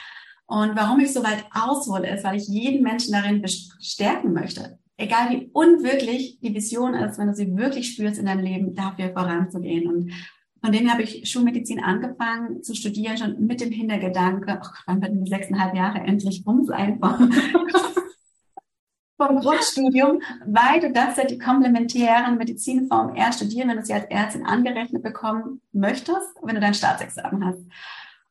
Und 0.46 0.76
warum 0.76 1.00
ich 1.00 1.12
so 1.12 1.22
weit 1.24 1.44
aushole, 1.52 2.08
ist, 2.14 2.24
weil 2.24 2.36
ich 2.36 2.48
jeden 2.48 2.82
Menschen 2.82 3.12
darin 3.12 3.40
bestärken 3.40 4.32
möchte. 4.32 4.78
Egal 4.96 5.30
wie 5.30 5.50
unwirklich 5.52 6.38
die 6.40 6.54
Vision 6.54 6.94
ist, 6.94 7.18
wenn 7.18 7.28
du 7.28 7.34
sie 7.34 7.56
wirklich 7.56 7.92
spürst 7.92 8.18
in 8.18 8.26
deinem 8.26 8.44
Leben, 8.44 8.74
dafür 8.74 9.12
voranzugehen. 9.12 9.88
Und 9.88 10.12
von 10.60 10.72
dem 10.72 10.90
habe 10.90 11.02
ich 11.02 11.28
Schulmedizin 11.28 11.82
angefangen 11.82 12.62
zu 12.62 12.74
studieren, 12.74 13.16
schon 13.16 13.46
mit 13.46 13.60
dem 13.60 13.72
Hintergedanke, 13.72 14.60
ach, 14.62 14.82
wann 14.86 15.02
werden 15.02 15.24
die 15.24 15.30
sechseinhalb 15.30 15.74
Jahre 15.74 15.98
endlich 16.00 16.44
rum 16.46 16.64
sein 16.64 17.00
vom, 17.00 17.32
vom 19.16 19.40
Grundstudium, 19.40 20.20
weil 20.46 20.80
du 20.80 20.92
das 20.92 21.16
ja 21.16 21.24
die 21.24 21.38
komplementären 21.38 22.36
Medizinformen 22.36 23.16
erst 23.16 23.40
studieren, 23.40 23.68
wenn 23.70 23.78
du 23.78 23.84
sie 23.84 23.94
als 23.94 24.06
Ärztin 24.06 24.46
angerechnet 24.46 25.02
bekommen 25.02 25.60
möchtest, 25.72 26.36
wenn 26.42 26.54
du 26.54 26.60
dein 26.60 26.74
Staatsexamen 26.74 27.44
hast. 27.44 27.60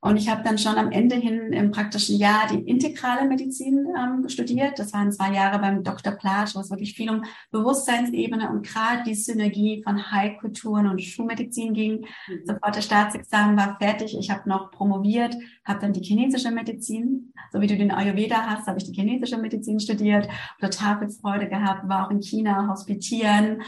Und 0.04 0.18
ich 0.18 0.28
habe 0.28 0.44
dann 0.44 0.58
schon 0.58 0.76
am 0.76 0.92
Ende 0.92 1.16
hin 1.16 1.54
im 1.54 1.72
praktischen 1.72 2.18
Jahr 2.18 2.48
die 2.52 2.60
integrale 2.60 3.26
Medizin 3.26 3.88
ähm, 3.98 4.28
studiert. 4.28 4.78
Das 4.78 4.92
waren 4.92 5.14
zwei 5.14 5.34
Jahre 5.34 5.60
beim 5.60 5.82
Dr. 5.82 6.12
Plasch, 6.12 6.56
wo 6.56 6.60
es 6.60 6.70
wirklich 6.70 6.94
viel 6.94 7.10
um 7.10 7.24
Bewusstseinsebene 7.52 8.50
und 8.50 8.68
gerade 8.68 9.04
die 9.04 9.16
Synergie 9.16 9.82
von 9.82 10.12
Heilkulturen 10.12 10.88
und 10.88 11.02
Schulmedizin 11.02 11.74
ging. 11.74 12.06
Mhm. 12.28 12.46
Sofort 12.46 12.76
der 12.76 12.82
Staatsexamen 12.82 13.56
war 13.56 13.78
fertig. 13.80 14.18
Ich 14.20 14.30
habe 14.30 14.50
noch 14.50 14.72
promoviert, 14.72 15.38
habe 15.64 15.80
dann 15.80 15.94
die 15.94 16.04
chinesische 16.04 16.52
Medizin, 16.52 17.32
so 17.54 17.62
wie 17.62 17.68
du 17.68 17.78
den 17.78 17.92
Ayurveda 17.92 18.46
hast, 18.46 18.68
habe 18.68 18.80
ich 18.80 18.84
die 18.84 18.94
chinesische 18.94 19.38
Medizin 19.38 19.80
studiert, 19.80 20.28
total 20.60 21.00
viel 21.00 21.12
Freude 21.12 21.48
gehabt, 21.48 21.88
war 21.88 22.08
auch 22.08 22.12
in 22.12 22.22
China 22.22 22.68
hospitieren 22.70 23.62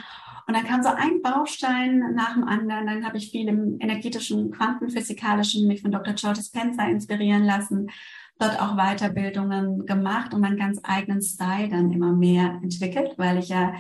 und 0.48 0.56
dann 0.56 0.66
kam 0.66 0.84
so 0.84 0.90
ein 0.90 1.22
Baustein 1.22 2.14
nach 2.14 2.34
dem 2.34 2.44
anderen. 2.44 2.86
Dann 2.86 3.06
habe 3.06 3.18
ich 3.18 3.32
viel 3.32 3.48
im 3.48 3.78
energetischen, 3.80 4.52
quantenphysikalischen 4.52 5.68
mich 5.68 5.82
von 5.82 5.92
Dr. 5.92 6.14
George 6.14 6.42
Spencer 6.42 6.88
inspirieren 6.88 7.44
lassen, 7.44 7.90
dort 8.38 8.62
auch 8.62 8.76
Weiterbildungen 8.76 9.86
gemacht 9.86 10.34
und 10.34 10.42
meinen 10.42 10.58
ganz 10.58 10.80
eigenen 10.84 11.22
Style 11.22 11.70
dann 11.70 11.92
immer 11.92 12.14
mehr 12.14 12.60
entwickelt, 12.62 13.14
weil 13.18 13.40
ich 13.40 13.50
ja 13.50 13.74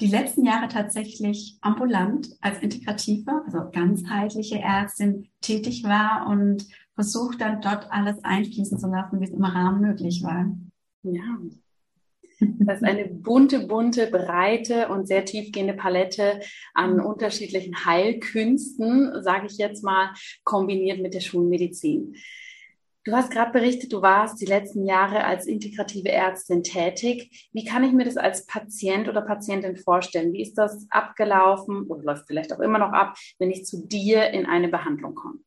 die 0.00 0.08
letzten 0.08 0.44
Jahre 0.44 0.68
tatsächlich 0.68 1.56
ambulant 1.60 2.28
als 2.40 2.58
integrative, 2.58 3.42
also 3.46 3.70
ganzheitliche 3.70 4.58
Ärztin 4.58 5.28
tätig 5.40 5.84
war 5.84 6.26
und 6.28 6.66
versucht 6.94 7.40
dann 7.40 7.60
dort 7.60 7.90
alles 7.90 8.22
einfließen 8.22 8.78
zu 8.78 8.88
lassen, 8.88 9.20
wie 9.20 9.24
es 9.24 9.30
im 9.30 9.44
Rahmen 9.44 9.80
möglich 9.80 10.22
war. 10.22 10.50
Ja, 11.04 11.38
das 12.60 12.78
ist 12.78 12.84
eine 12.84 13.08
bunte, 13.08 13.66
bunte, 13.66 14.06
breite 14.06 14.88
und 14.88 15.06
sehr 15.06 15.24
tiefgehende 15.24 15.74
Palette 15.74 16.40
an 16.74 17.00
unterschiedlichen 17.00 17.84
Heilkünsten, 17.84 19.22
sage 19.22 19.46
ich 19.46 19.58
jetzt 19.58 19.82
mal, 19.84 20.10
kombiniert 20.44 21.00
mit 21.00 21.14
der 21.14 21.20
Schulmedizin. 21.20 22.16
Du 23.04 23.12
hast 23.12 23.32
gerade 23.32 23.50
berichtet, 23.50 23.92
du 23.92 24.00
warst 24.00 24.40
die 24.40 24.46
letzten 24.46 24.86
Jahre 24.86 25.24
als 25.24 25.46
integrative 25.46 26.10
Ärztin 26.10 26.62
tätig. 26.62 27.48
Wie 27.52 27.64
kann 27.64 27.82
ich 27.82 27.92
mir 27.92 28.04
das 28.04 28.16
als 28.16 28.46
Patient 28.46 29.08
oder 29.08 29.22
Patientin 29.22 29.76
vorstellen? 29.76 30.32
Wie 30.32 30.42
ist 30.42 30.54
das 30.54 30.86
abgelaufen 30.88 31.88
oder 31.88 32.04
läuft 32.04 32.28
vielleicht 32.28 32.52
auch 32.52 32.60
immer 32.60 32.78
noch 32.78 32.92
ab, 32.92 33.16
wenn 33.40 33.50
ich 33.50 33.64
zu 33.64 33.88
dir 33.88 34.30
in 34.30 34.46
eine 34.46 34.68
Behandlung 34.68 35.16
komme? 35.16 35.40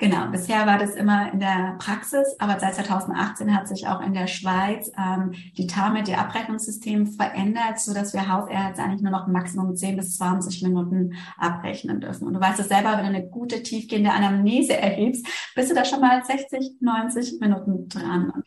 Genau, 0.00 0.26
bisher 0.26 0.66
war 0.66 0.78
das 0.78 0.96
immer 0.96 1.32
in 1.32 1.38
der 1.38 1.76
Praxis, 1.78 2.34
aber 2.38 2.58
seit 2.58 2.74
2018 2.74 3.56
hat 3.56 3.68
sich 3.68 3.86
auch 3.86 4.00
in 4.00 4.12
der 4.12 4.26
Schweiz 4.26 4.90
ähm, 4.98 5.32
die 5.56 5.66
TAME, 5.66 6.02
die 6.02 6.14
Abrechnungssystem 6.14 7.06
verändert, 7.06 7.78
so 7.78 7.94
dass 7.94 8.12
wir 8.12 8.28
Hausärzte 8.28 8.82
eigentlich 8.82 9.02
nur 9.02 9.12
noch 9.12 9.28
Maximum 9.28 9.76
10 9.76 9.96
bis 9.96 10.16
20 10.16 10.62
Minuten 10.62 11.14
abrechnen 11.38 12.00
dürfen. 12.00 12.26
Und 12.26 12.34
du 12.34 12.40
weißt 12.40 12.58
es 12.58 12.68
selber, 12.68 12.92
wenn 12.96 13.04
du 13.04 13.18
eine 13.18 13.28
gute, 13.28 13.62
tiefgehende 13.62 14.12
Anamnese 14.12 14.76
erhebst, 14.76 15.26
bist 15.54 15.70
du 15.70 15.74
da 15.74 15.84
schon 15.84 16.00
mal 16.00 16.24
60, 16.24 16.80
90 16.80 17.40
Minuten 17.40 17.88
dran. 17.88 18.30
Und 18.30 18.44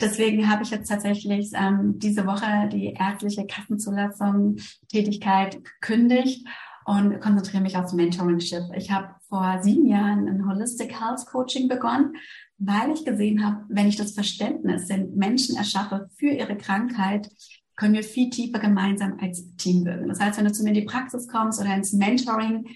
Deswegen 0.00 0.50
habe 0.50 0.64
ich 0.64 0.70
jetzt 0.70 0.88
tatsächlich 0.88 1.52
ähm, 1.54 2.00
diese 2.00 2.26
Woche 2.26 2.68
die 2.72 2.92
ärztliche 2.92 3.46
Kassenzulassung 3.46 4.56
Tätigkeit 4.90 5.62
gekündigt 5.64 6.44
und 6.84 7.20
konzentriere 7.20 7.62
mich 7.62 7.76
aufs 7.76 7.92
Mentoringship. 7.92 8.64
Ich 8.74 8.90
habe 8.90 9.14
vor 9.32 9.62
sieben 9.62 9.86
Jahren 9.86 10.28
ein 10.28 10.46
Holistic 10.46 11.00
Health 11.00 11.24
Coaching 11.24 11.66
begonnen, 11.66 12.16
weil 12.58 12.90
ich 12.92 13.06
gesehen 13.06 13.42
habe, 13.42 13.64
wenn 13.70 13.88
ich 13.88 13.96
das 13.96 14.12
Verständnis 14.12 14.88
den 14.88 15.14
Menschen 15.14 15.56
erschaffe 15.56 16.10
für 16.18 16.28
ihre 16.28 16.58
Krankheit, 16.58 17.30
können 17.74 17.94
wir 17.94 18.02
viel 18.02 18.28
tiefer 18.28 18.58
gemeinsam 18.58 19.16
als 19.22 19.56
Team 19.56 19.86
wirken. 19.86 20.08
Das 20.08 20.20
heißt, 20.20 20.36
wenn 20.36 20.44
du 20.44 20.52
zu 20.52 20.62
mir 20.62 20.68
in 20.68 20.74
die 20.74 20.82
Praxis 20.82 21.28
kommst 21.28 21.58
oder 21.58 21.74
ins 21.74 21.94
Mentoring, 21.94 22.66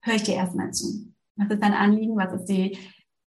höre 0.00 0.14
ich 0.14 0.22
dir 0.22 0.36
erstmal 0.36 0.70
zu. 0.70 1.12
Was 1.36 1.50
ist 1.50 1.62
dein 1.62 1.74
Anliegen? 1.74 2.16
Was 2.16 2.32
ist 2.32 2.46
die 2.46 2.78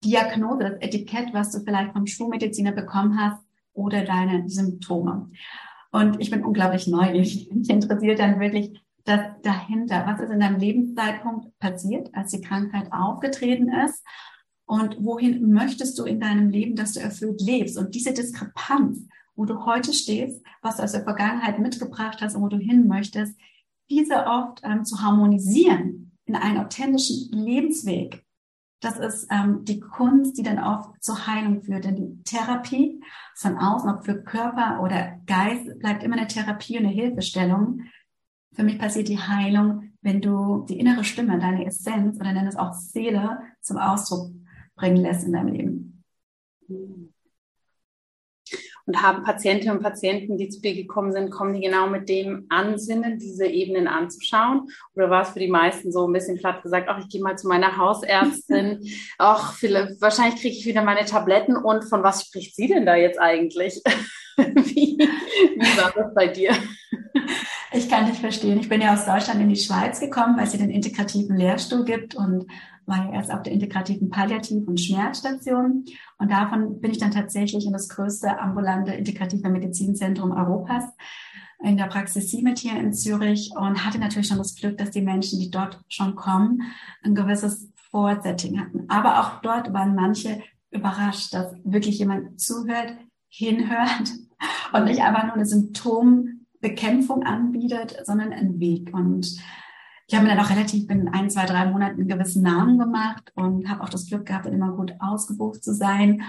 Diagnose, 0.03 0.63
das 0.63 0.81
Etikett, 0.81 1.35
was 1.35 1.51
du 1.51 1.59
vielleicht 1.59 1.93
vom 1.93 2.07
Schulmediziner 2.07 2.71
bekommen 2.71 3.15
hast 3.15 3.45
oder 3.73 4.03
deine 4.05 4.49
Symptome? 4.49 5.29
Und 5.91 6.19
ich 6.19 6.31
bin 6.31 6.43
unglaublich 6.43 6.87
neugierig. 6.87 7.47
Mich 7.53 7.69
interessiert 7.69 8.17
dann 8.17 8.39
wirklich, 8.39 8.81
das 9.05 9.21
dahinter, 9.43 10.05
was 10.05 10.19
ist 10.19 10.31
in 10.31 10.39
deinem 10.39 10.59
Lebenszeitpunkt 10.59 11.57
passiert, 11.59 12.09
als 12.13 12.31
die 12.31 12.41
Krankheit 12.41 12.91
aufgetreten 12.91 13.69
ist 13.69 14.03
und 14.65 15.03
wohin 15.03 15.51
möchtest 15.51 15.99
du 15.99 16.05
in 16.05 16.19
deinem 16.19 16.49
Leben, 16.49 16.75
dass 16.75 16.93
du 16.93 17.01
erfüllt 17.01 17.41
lebst 17.41 17.77
und 17.77 17.93
diese 17.93 18.13
Diskrepanz, 18.13 19.07
wo 19.35 19.45
du 19.45 19.65
heute 19.65 19.93
stehst, 19.93 20.41
was 20.61 20.77
du 20.77 20.83
aus 20.83 20.93
der 20.93 21.03
Vergangenheit 21.03 21.59
mitgebracht 21.59 22.21
hast 22.21 22.35
und 22.35 22.41
wo 22.41 22.47
du 22.47 22.57
hin 22.57 22.87
möchtest, 22.87 23.37
diese 23.89 24.25
oft 24.25 24.61
ähm, 24.63 24.85
zu 24.85 25.01
harmonisieren 25.01 26.17
in 26.25 26.35
einen 26.35 26.59
authentischen 26.59 27.31
Lebensweg. 27.33 28.25
Das 28.79 28.97
ist 28.97 29.27
ähm, 29.29 29.65
die 29.65 29.79
Kunst, 29.79 30.37
die 30.37 30.43
dann 30.43 30.57
oft 30.57 31.03
zur 31.03 31.27
Heilung 31.27 31.61
führt. 31.61 31.83
Denn 31.83 31.95
die 31.95 32.23
Therapie 32.23 33.03
von 33.35 33.57
außen, 33.57 33.89
ob 33.89 34.05
für 34.05 34.23
Körper 34.23 34.81
oder 34.81 35.19
Geist, 35.27 35.79
bleibt 35.79 36.03
immer 36.03 36.17
eine 36.17 36.27
Therapie 36.27 36.77
und 36.77 36.85
eine 36.85 36.93
Hilfestellung. 36.93 37.81
Für 38.53 38.63
mich 38.63 38.79
passiert 38.79 39.07
die 39.07 39.19
Heilung, 39.19 39.91
wenn 40.01 40.21
du 40.21 40.65
die 40.67 40.79
innere 40.79 41.03
Stimme, 41.03 41.39
deine 41.39 41.65
Essenz 41.65 42.19
oder 42.19 42.33
nenn 42.33 42.47
es 42.47 42.57
auch 42.57 42.73
Seele 42.73 43.39
zum 43.61 43.77
Ausdruck 43.77 44.31
bringen 44.75 44.97
lässt 44.97 45.25
in 45.25 45.33
deinem 45.33 45.53
Leben. 45.53 46.03
Und 48.87 49.01
haben 49.01 49.23
Patientinnen 49.23 49.77
und 49.77 49.83
Patienten, 49.83 50.37
die 50.37 50.49
zu 50.49 50.59
dir 50.59 50.73
gekommen 50.75 51.13
sind, 51.13 51.29
kommen 51.29 51.53
die 51.53 51.61
genau 51.61 51.87
mit 51.87 52.09
dem 52.09 52.47
Ansinnen, 52.49 53.19
diese 53.19 53.45
Ebenen 53.45 53.87
anzuschauen? 53.87 54.67
Oder 54.95 55.09
war 55.09 55.21
es 55.21 55.29
für 55.29 55.39
die 55.39 55.47
meisten 55.47 55.91
so 55.91 56.07
ein 56.07 56.13
bisschen 56.13 56.37
platt 56.37 56.63
gesagt, 56.63 56.87
ach, 56.89 56.99
ich 56.99 57.07
gehe 57.07 57.21
mal 57.21 57.37
zu 57.37 57.47
meiner 57.47 57.77
Hausärztin, 57.77 58.79
ach, 59.17 59.61
wahrscheinlich 59.61 60.41
kriege 60.41 60.57
ich 60.57 60.65
wieder 60.65 60.83
meine 60.83 61.05
Tabletten 61.05 61.55
und 61.55 61.85
von 61.85 62.03
was 62.03 62.25
spricht 62.25 62.55
sie 62.55 62.67
denn 62.67 62.85
da 62.85 62.95
jetzt 62.95 63.19
eigentlich? 63.19 63.81
wie, 64.37 64.97
wie 64.97 65.77
war 65.77 65.93
das 65.95 66.13
bei 66.13 66.27
dir? 66.27 66.51
Ich 67.73 67.87
kann 67.87 68.05
dich 68.05 68.19
verstehen. 68.19 68.59
Ich 68.59 68.67
bin 68.67 68.81
ja 68.81 68.93
aus 68.93 69.05
Deutschland 69.05 69.39
in 69.39 69.47
die 69.47 69.55
Schweiz 69.55 70.01
gekommen, 70.01 70.35
weil 70.35 70.43
es 70.43 70.51
hier 70.51 70.59
den 70.59 70.69
integrativen 70.69 71.37
Lehrstuhl 71.37 71.85
gibt 71.85 72.15
und 72.15 72.45
war 72.85 73.05
ja 73.05 73.13
erst 73.13 73.31
auf 73.31 73.43
der 73.43 73.53
integrativen 73.53 74.09
Palliativ- 74.09 74.67
und 74.67 74.79
Schmerzstation. 74.79 75.85
Und 76.17 76.31
davon 76.31 76.81
bin 76.81 76.91
ich 76.91 76.97
dann 76.97 77.11
tatsächlich 77.11 77.65
in 77.65 77.71
das 77.71 77.87
größte 77.87 78.39
ambulante 78.39 78.91
integrative 78.91 79.49
Medizinzentrum 79.49 80.31
Europas 80.31 80.83
in 81.63 81.77
der 81.77 81.85
Praxis 81.85 82.29
Siemet 82.29 82.59
hier 82.59 82.77
in 82.77 82.91
Zürich 82.91 83.51
und 83.55 83.85
hatte 83.85 83.99
natürlich 83.99 84.27
schon 84.27 84.39
das 84.39 84.55
Glück, 84.55 84.77
dass 84.77 84.91
die 84.91 85.01
Menschen, 85.01 85.39
die 85.39 85.49
dort 85.49 85.79
schon 85.87 86.15
kommen, 86.15 86.63
ein 87.03 87.15
gewisses 87.15 87.71
Vorsetting 87.89 88.59
hatten. 88.59 88.85
Aber 88.89 89.21
auch 89.21 89.41
dort 89.41 89.71
waren 89.71 89.95
manche 89.95 90.41
überrascht, 90.71 91.33
dass 91.33 91.53
wirklich 91.63 91.99
jemand 91.99 92.41
zuhört, 92.41 92.97
hinhört 93.29 94.11
und 94.73 94.85
nicht 94.85 95.01
einfach 95.01 95.23
nur 95.23 95.35
eine 95.35 95.45
Symptombekämpfung 96.61 97.23
anbietet, 97.23 97.97
sondern 98.05 98.33
einen 98.33 98.59
Weg. 98.59 98.93
Und 98.93 99.37
ich 100.07 100.15
habe 100.15 100.25
mir 100.25 100.35
dann 100.35 100.45
auch 100.45 100.49
relativ 100.49 100.89
in 100.89 101.09
ein, 101.09 101.29
zwei, 101.29 101.45
drei 101.45 101.65
Monaten 101.65 101.99
einen 101.99 102.07
gewissen 102.07 102.43
Namen 102.43 102.77
gemacht 102.77 103.31
und 103.35 103.69
habe 103.69 103.83
auch 103.83 103.89
das 103.89 104.07
Glück 104.07 104.25
gehabt, 104.25 104.45
immer 104.45 104.71
gut 104.75 104.93
ausgebucht 104.99 105.63
zu 105.63 105.73
sein 105.73 106.23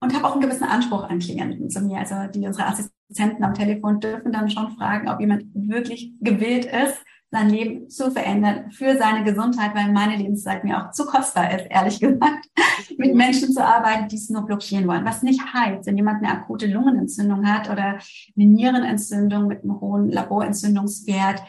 und 0.00 0.14
habe 0.14 0.26
auch 0.26 0.32
einen 0.32 0.42
gewissen 0.42 0.64
Anspruch 0.64 1.04
an 1.04 1.18
Klienten 1.18 1.70
zu 1.70 1.80
mir. 1.80 1.98
Also 1.98 2.14
die 2.32 2.46
unsere 2.46 2.66
Assistenten 2.66 3.44
am 3.44 3.54
Telefon 3.54 4.00
dürfen 4.00 4.32
dann 4.32 4.50
schon 4.50 4.72
fragen, 4.72 5.08
ob 5.08 5.20
jemand 5.20 5.44
wirklich 5.54 6.12
gewillt 6.20 6.66
ist, 6.66 7.02
sein 7.32 7.48
Leben 7.48 7.88
zu 7.88 8.10
verändern 8.10 8.70
für 8.70 8.98
seine 8.98 9.24
Gesundheit, 9.24 9.74
weil 9.74 9.90
meine 9.90 10.16
Lebenszeit 10.16 10.64
mir 10.64 10.78
auch 10.78 10.90
zu 10.92 11.06
kostbar 11.06 11.58
ist, 11.58 11.66
ehrlich 11.70 11.98
gesagt, 11.98 12.46
mit 12.98 13.14
Menschen 13.14 13.52
zu 13.52 13.64
arbeiten, 13.64 14.08
die 14.08 14.16
es 14.16 14.28
nur 14.28 14.44
blockieren 14.44 14.86
wollen. 14.86 15.06
Was 15.06 15.22
nicht 15.22 15.42
heißt, 15.42 15.86
wenn 15.86 15.96
jemand 15.96 16.22
eine 16.22 16.32
akute 16.32 16.66
Lungenentzündung 16.66 17.46
hat 17.48 17.70
oder 17.70 17.98
eine 18.36 18.46
Nierenentzündung 18.46 19.46
mit 19.46 19.62
einem 19.62 19.80
hohen 19.80 20.10
Laborentzündungswert, 20.10 21.42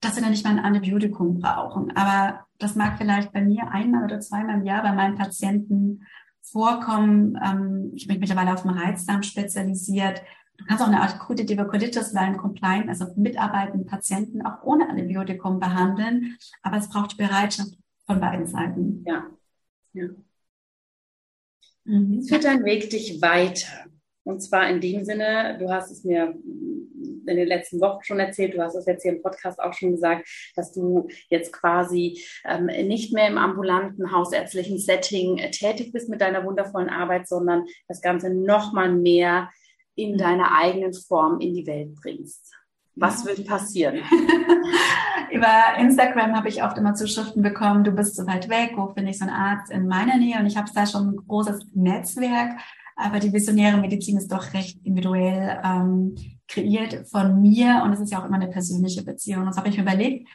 dass 0.00 0.14
sie 0.14 0.20
dann 0.20 0.30
nicht 0.30 0.44
mal 0.44 0.52
ein 0.52 0.64
Antibiotikum 0.64 1.40
brauchen. 1.40 1.94
Aber 1.96 2.46
das 2.60 2.76
mag 2.76 2.96
vielleicht 2.96 3.32
bei 3.32 3.40
mir 3.40 3.68
einmal 3.72 4.04
oder 4.04 4.20
zweimal 4.20 4.60
im 4.60 4.64
Jahr 4.64 4.84
bei 4.84 4.92
meinen 4.92 5.16
Patienten 5.16 6.06
vorkommen. 6.42 7.36
Ähm, 7.44 7.90
ich 7.96 8.06
bin 8.06 8.20
mittlerweile 8.20 8.54
auf 8.54 8.62
dem 8.62 8.70
Reizdarm 8.70 9.24
spezialisiert. 9.24 10.22
Du 10.58 10.64
kannst 10.64 10.82
auch 10.82 10.88
eine 10.88 11.00
akute 11.00 11.44
Diverkulitis 11.44 12.12
Line 12.12 12.36
Compliant, 12.36 12.88
also 12.88 13.06
mitarbeitenden 13.16 13.86
Patienten 13.86 14.44
auch 14.44 14.62
ohne 14.62 14.88
Antibiotikum 14.88 15.60
behandeln. 15.60 16.36
Aber 16.62 16.78
es 16.78 16.88
braucht 16.88 17.16
Bereitschaft 17.16 17.76
von 18.06 18.20
beiden 18.20 18.46
Seiten. 18.46 19.04
Ja. 19.06 19.26
ja. 19.92 20.08
Mhm. 21.84 22.22
Führt 22.22 22.44
dein 22.44 22.64
Weg 22.64 22.90
dich 22.90 23.20
weiter? 23.20 23.86
Und 24.24 24.40
zwar 24.40 24.68
in 24.68 24.80
dem 24.80 25.04
Sinne, 25.04 25.56
du 25.58 25.70
hast 25.70 25.90
es 25.92 26.02
mir 26.02 26.34
in 27.28 27.36
den 27.36 27.46
letzten 27.46 27.80
Wochen 27.80 28.02
schon 28.02 28.18
erzählt, 28.18 28.54
du 28.54 28.62
hast 28.62 28.74
es 28.74 28.86
jetzt 28.86 29.02
hier 29.02 29.12
im 29.12 29.22
Podcast 29.22 29.60
auch 29.60 29.72
schon 29.72 29.92
gesagt, 29.92 30.28
dass 30.56 30.72
du 30.72 31.08
jetzt 31.28 31.52
quasi 31.52 32.22
ähm, 32.44 32.66
nicht 32.66 33.12
mehr 33.12 33.28
im 33.28 33.38
ambulanten 33.38 34.12
hausärztlichen 34.12 34.78
Setting 34.78 35.38
äh, 35.38 35.50
tätig 35.50 35.92
bist 35.92 36.08
mit 36.08 36.20
deiner 36.20 36.44
wundervollen 36.44 36.88
Arbeit, 36.88 37.28
sondern 37.28 37.66
das 37.88 38.00
Ganze 38.00 38.32
nochmal 38.34 38.92
mehr 38.92 39.50
in 39.96 40.12
mhm. 40.12 40.18
deiner 40.18 40.52
eigenen 40.56 40.94
Form 40.94 41.40
in 41.40 41.54
die 41.54 41.66
Welt 41.66 41.94
bringst. 41.96 42.54
Was 42.94 43.26
wird 43.26 43.46
passieren? 43.46 43.96
Über 45.30 45.76
Instagram 45.78 46.34
habe 46.34 46.48
ich 46.48 46.62
oft 46.62 46.78
immer 46.78 46.94
Zuschriften 46.94 47.42
bekommen, 47.42 47.84
du 47.84 47.90
bist 47.90 48.16
so 48.16 48.26
weit 48.26 48.48
weg, 48.48 48.72
wo 48.76 48.92
finde 48.94 49.10
ich 49.10 49.18
so 49.18 49.26
einen 49.26 49.34
Arzt 49.34 49.70
in 49.70 49.86
meiner 49.86 50.16
Nähe? 50.16 50.38
Und 50.38 50.46
ich 50.46 50.56
habe 50.56 50.70
da 50.74 50.86
schon 50.86 51.10
ein 51.10 51.16
großes 51.16 51.66
Netzwerk, 51.74 52.58
aber 52.94 53.18
die 53.18 53.32
visionäre 53.32 53.76
Medizin 53.76 54.16
ist 54.16 54.32
doch 54.32 54.54
recht 54.54 54.78
individuell 54.84 55.60
ähm, 55.62 56.14
kreiert 56.48 57.06
von 57.08 57.42
mir 57.42 57.82
und 57.84 57.92
es 57.92 58.00
ist 58.00 58.12
ja 58.12 58.20
auch 58.20 58.24
immer 58.24 58.36
eine 58.36 58.48
persönliche 58.48 59.02
Beziehung. 59.02 59.40
Und 59.40 59.48
das 59.48 59.58
habe 59.58 59.68
ich 59.68 59.76
mir 59.76 59.82
überlegt, 59.82 60.28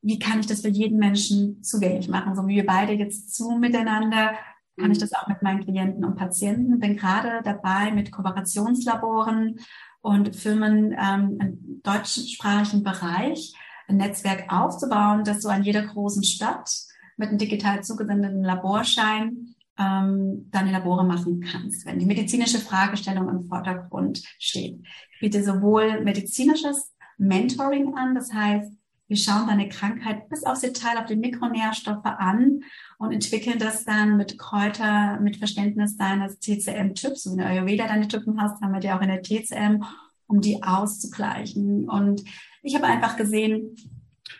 wie 0.00 0.18
kann 0.18 0.40
ich 0.40 0.46
das 0.46 0.62
für 0.62 0.68
jeden 0.68 0.98
Menschen 0.98 1.62
zugänglich 1.62 2.08
machen? 2.08 2.34
So 2.34 2.46
wie 2.46 2.56
wir 2.56 2.66
beide 2.66 2.94
jetzt 2.94 3.34
zu 3.34 3.50
miteinander 3.58 4.32
kann 4.80 4.90
ich 4.90 4.98
das 4.98 5.12
auch 5.12 5.28
mit 5.28 5.42
meinen 5.42 5.62
Klienten 5.64 6.04
und 6.04 6.16
Patienten. 6.16 6.78
Bin 6.78 6.96
gerade 6.96 7.40
dabei 7.44 7.92
mit 7.92 8.10
Kooperationslaboren 8.10 9.60
und 10.00 10.34
Firmen 10.34 10.96
ähm, 10.98 11.38
im 11.40 11.82
deutschsprachigen 11.82 12.82
Bereich 12.82 13.54
ein 13.88 13.96
Netzwerk 13.96 14.52
aufzubauen, 14.52 15.24
das 15.24 15.42
so 15.42 15.48
an 15.48 15.62
jeder 15.62 15.82
großen 15.82 16.24
Stadt 16.24 16.70
mit 17.16 17.28
einem 17.28 17.38
digital 17.38 17.82
zugesendeten 17.82 18.42
Laborschein 18.42 19.54
ähm, 19.78 20.48
deine 20.50 20.72
Labore 20.72 21.04
machen 21.04 21.40
kannst, 21.40 21.86
wenn 21.86 21.98
die 21.98 22.06
medizinische 22.06 22.58
Fragestellung 22.58 23.28
im 23.28 23.48
Vordergrund 23.48 24.22
steht. 24.38 24.80
Ich 25.12 25.20
biete 25.20 25.42
sowohl 25.42 26.02
medizinisches 26.02 26.94
Mentoring 27.18 27.94
an, 27.96 28.14
das 28.14 28.32
heißt, 28.32 28.72
wir 29.10 29.16
schauen 29.16 29.48
deine 29.48 29.68
Krankheit 29.68 30.28
bis 30.28 30.44
aufs 30.44 30.60
Detail 30.60 30.96
auf 30.98 31.06
die 31.06 31.16
Mikronährstoffe 31.16 32.04
an 32.04 32.60
und 32.96 33.10
entwickeln 33.10 33.58
das 33.58 33.84
dann 33.84 34.16
mit 34.16 34.38
Kräuter, 34.38 35.18
mit 35.18 35.36
Verständnis 35.36 35.96
deines 35.96 36.38
TCM-Typs. 36.38 37.26
Wenn 37.26 37.38
du 37.38 37.44
Ayurveda 37.44 37.88
deine 37.88 38.06
Typen 38.06 38.40
hast, 38.40 38.62
haben 38.62 38.72
wir 38.72 38.78
die 38.78 38.92
auch 38.92 39.00
in 39.00 39.08
der 39.08 39.20
TCM, 39.20 39.82
um 40.28 40.40
die 40.40 40.62
auszugleichen. 40.62 41.90
Und 41.90 42.22
ich 42.62 42.76
habe 42.76 42.86
einfach 42.86 43.16
gesehen, 43.16 43.74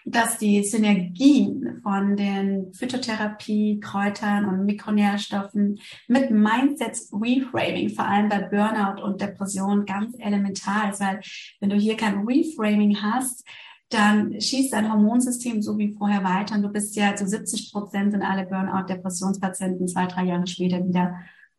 dass 0.04 0.38
die 0.38 0.62
Synergien 0.62 1.80
von 1.82 2.16
den 2.16 2.72
Phytotherapie, 2.72 3.80
Kräutern 3.80 4.44
und 4.44 4.66
Mikronährstoffen 4.66 5.80
mit 6.06 6.30
Mindset 6.30 6.96
Reframing, 7.12 7.90
vor 7.90 8.06
allem 8.06 8.28
bei 8.28 8.38
Burnout 8.38 9.02
und 9.02 9.20
Depression, 9.20 9.84
ganz 9.84 10.14
elementar 10.20 10.90
ist, 10.90 11.00
weil 11.00 11.20
wenn 11.58 11.70
du 11.70 11.76
hier 11.76 11.96
kein 11.96 12.24
Reframing 12.24 13.02
hast, 13.02 13.44
dann 13.90 14.40
schießt 14.40 14.72
dein 14.72 14.90
Hormonsystem 14.90 15.62
so 15.62 15.76
wie 15.76 15.92
vorher 15.92 16.22
weiter 16.22 16.54
und 16.54 16.62
du 16.62 16.68
bist 16.68 16.94
ja 16.96 17.14
zu 17.16 17.26
70 17.26 17.72
Prozent 17.72 18.14
in 18.14 18.22
alle 18.22 18.46
Burnout-Depressionspatienten 18.46 19.88
zwei, 19.88 20.06
drei 20.06 20.24
Jahre 20.24 20.46
später 20.46 20.86
wieder 20.86 21.16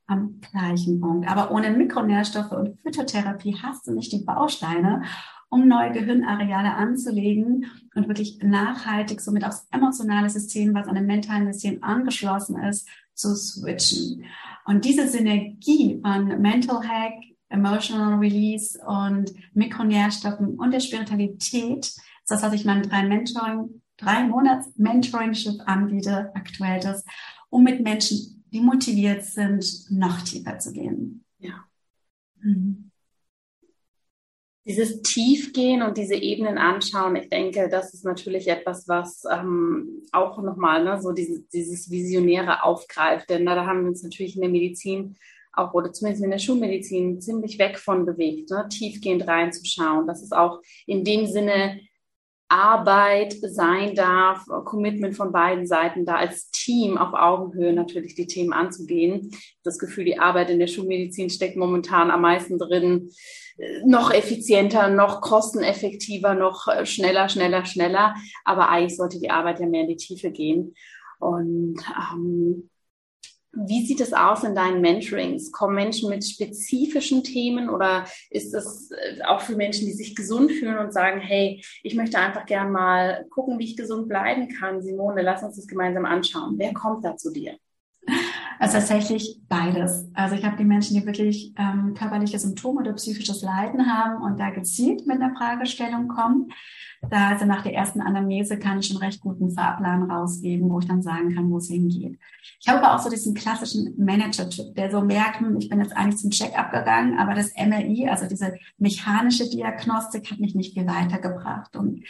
am 0.07 0.39
gleichen 0.39 0.99
Punkt. 1.01 1.29
Aber 1.29 1.51
ohne 1.51 1.71
Mikronährstoffe 1.71 2.51
und 2.51 2.79
Phytotherapie 2.81 3.57
hast 3.61 3.87
du 3.87 3.93
nicht 3.93 4.11
die 4.13 4.23
Bausteine, 4.23 5.03
um 5.49 5.67
neue 5.67 5.91
Gehirnareale 5.91 6.73
anzulegen 6.73 7.65
und 7.95 8.07
wirklich 8.07 8.39
nachhaltig 8.41 9.19
somit 9.19 9.45
aufs 9.45 9.67
emotionale 9.71 10.29
System, 10.29 10.73
was 10.73 10.87
an 10.87 10.95
dem 10.95 11.07
mentalen 11.07 11.51
System 11.51 11.83
angeschlossen 11.83 12.57
ist, 12.63 12.87
zu 13.13 13.35
switchen. 13.35 14.23
Und 14.65 14.85
diese 14.85 15.07
Synergie 15.09 15.99
von 16.01 16.41
Mental 16.41 16.81
Hack, 16.87 17.13
Emotional 17.49 18.19
Release 18.19 18.79
und 18.85 19.33
Mikronährstoffen 19.53 20.57
und 20.57 20.71
der 20.71 20.79
Spiritualität 20.79 21.93
das, 22.31 22.43
was 22.43 22.53
ich 22.53 22.65
meinem 22.65 22.83
drei 22.83 23.03
Mentoring, 23.03 23.81
drei 23.97 24.23
Monats 24.23 24.71
Mentoring-Schiff 24.77 25.59
anbiete, 25.65 26.31
aktuell 26.33 26.79
das, 26.79 27.03
um 27.49 27.63
mit 27.63 27.81
Menschen, 27.81 28.43
die 28.51 28.61
motiviert 28.61 29.23
sind, 29.23 29.65
noch 29.89 30.21
tiefer 30.21 30.59
zu 30.59 30.73
gehen. 30.73 31.23
Ja. 31.39 31.65
Mhm. 32.41 32.91
Dieses 34.65 35.01
Tiefgehen 35.01 35.81
und 35.81 35.97
diese 35.97 36.15
Ebenen 36.15 36.59
anschauen, 36.59 37.15
ich 37.15 37.29
denke, 37.29 37.67
das 37.67 37.95
ist 37.95 38.05
natürlich 38.05 38.47
etwas, 38.47 38.87
was 38.87 39.23
ähm, 39.31 40.03
auch 40.11 40.39
nochmal 40.41 40.83
ne, 40.83 41.01
so 41.01 41.13
dieses, 41.13 41.47
dieses 41.47 41.89
Visionäre 41.89 42.63
aufgreift. 42.63 43.29
Denn 43.31 43.45
da, 43.45 43.55
da 43.55 43.65
haben 43.65 43.81
wir 43.81 43.89
uns 43.89 44.03
natürlich 44.03 44.35
in 44.35 44.41
der 44.41 44.51
Medizin 44.51 45.15
auch 45.53 45.73
oder 45.73 45.91
zumindest 45.91 46.23
in 46.23 46.31
der 46.31 46.37
Schulmedizin 46.37 47.19
ziemlich 47.19 47.57
weg 47.57 47.79
von 47.79 48.05
bewegt, 48.05 48.51
ne, 48.51 48.67
tiefgehend 48.69 49.27
reinzuschauen. 49.27 50.05
Das 50.05 50.21
ist 50.21 50.33
auch 50.33 50.61
in 50.85 51.03
dem 51.03 51.25
Sinne 51.25 51.79
Arbeit 52.51 53.37
sein 53.41 53.95
darf, 53.95 54.45
Commitment 54.65 55.15
von 55.15 55.31
beiden 55.31 55.65
Seiten 55.65 56.05
da 56.05 56.15
als 56.15 56.51
Team 56.51 56.97
auf 56.97 57.13
Augenhöhe 57.13 57.71
natürlich 57.71 58.13
die 58.13 58.27
Themen 58.27 58.51
anzugehen. 58.51 59.31
Das 59.63 59.79
Gefühl, 59.79 60.03
die 60.03 60.19
Arbeit 60.19 60.49
in 60.49 60.59
der 60.59 60.67
Schulmedizin 60.67 61.29
steckt 61.29 61.55
momentan 61.55 62.11
am 62.11 62.21
meisten 62.21 62.59
drin, 62.59 63.09
noch 63.85 64.11
effizienter, 64.11 64.89
noch 64.89 65.21
kosteneffektiver, 65.21 66.33
noch 66.33 66.67
schneller, 66.85 67.29
schneller, 67.29 67.65
schneller. 67.65 68.15
Aber 68.43 68.69
eigentlich 68.69 68.97
sollte 68.97 69.19
die 69.19 69.29
Arbeit 69.29 69.59
ja 69.59 69.67
mehr 69.67 69.83
in 69.83 69.89
die 69.89 69.95
Tiefe 69.95 70.31
gehen. 70.31 70.75
Und 71.19 71.77
ähm, 72.13 72.69
wie 73.53 73.85
sieht 73.85 73.99
es 73.99 74.13
aus 74.13 74.43
in 74.43 74.55
deinen 74.55 74.81
Mentorings? 74.81 75.51
Kommen 75.51 75.75
Menschen 75.75 76.09
mit 76.09 76.25
spezifischen 76.25 77.23
Themen 77.23 77.69
oder 77.69 78.05
ist 78.29 78.53
es 78.53 78.91
äh, 78.91 79.21
auch 79.23 79.41
für 79.41 79.55
Menschen, 79.55 79.85
die 79.85 79.93
sich 79.93 80.15
gesund 80.15 80.51
fühlen 80.51 80.77
und 80.77 80.93
sagen, 80.93 81.19
hey, 81.19 81.61
ich 81.83 81.95
möchte 81.95 82.17
einfach 82.17 82.45
gern 82.45 82.71
mal 82.71 83.25
gucken, 83.29 83.59
wie 83.59 83.65
ich 83.65 83.77
gesund 83.77 84.07
bleiben 84.07 84.47
kann? 84.47 84.81
Simone, 84.81 85.21
lass 85.21 85.43
uns 85.43 85.57
das 85.57 85.67
gemeinsam 85.67 86.05
anschauen. 86.05 86.55
Wer 86.57 86.73
kommt 86.73 87.03
da 87.03 87.17
zu 87.17 87.31
dir? 87.31 87.57
Also 88.61 88.77
tatsächlich 88.77 89.41
beides. 89.49 90.07
Also 90.13 90.35
ich 90.35 90.45
habe 90.45 90.55
die 90.55 90.63
Menschen, 90.63 90.95
die 90.95 91.03
wirklich 91.03 91.51
ähm, 91.57 91.95
körperliche 91.95 92.37
Symptome 92.37 92.81
oder 92.81 92.93
psychisches 92.93 93.41
Leiden 93.41 93.91
haben 93.91 94.21
und 94.21 94.39
da 94.39 94.51
gezielt 94.51 95.07
mit 95.07 95.19
einer 95.19 95.35
Fragestellung 95.35 96.07
kommen. 96.07 96.51
Da 97.09 97.29
also 97.29 97.45
nach 97.45 97.63
der 97.63 97.73
ersten 97.73 98.01
Anamnese 98.01 98.59
kann 98.59 98.77
ich 98.77 98.85
schon 98.85 98.97
recht 98.97 99.19
guten 99.19 99.49
Fahrplan 99.49 100.11
rausgeben, 100.11 100.69
wo 100.69 100.77
ich 100.77 100.85
dann 100.85 101.01
sagen 101.01 101.33
kann, 101.33 101.49
wo 101.49 101.57
es 101.57 101.69
hingeht. 101.69 102.19
Ich 102.59 102.67
habe 102.67 102.85
aber 102.85 102.93
auch 102.93 102.99
so 102.99 103.09
diesen 103.09 103.33
klassischen 103.33 103.95
Manager-Typ, 103.97 104.75
der 104.75 104.91
so 104.91 105.01
merkt, 105.01 105.39
hm, 105.39 105.57
ich 105.57 105.67
bin 105.67 105.79
jetzt 105.79 105.97
eigentlich 105.97 106.21
zum 106.21 106.29
Check-up 106.29 106.71
gegangen, 106.71 107.17
aber 107.17 107.33
das 107.33 107.55
MRI, 107.55 108.09
also 108.09 108.27
diese 108.27 108.53
mechanische 108.77 109.49
Diagnostik, 109.49 110.29
hat 110.29 110.39
mich 110.39 110.53
nicht 110.53 110.75
viel 110.75 110.85
weitergebracht. 110.85 111.75
Und 111.75 112.03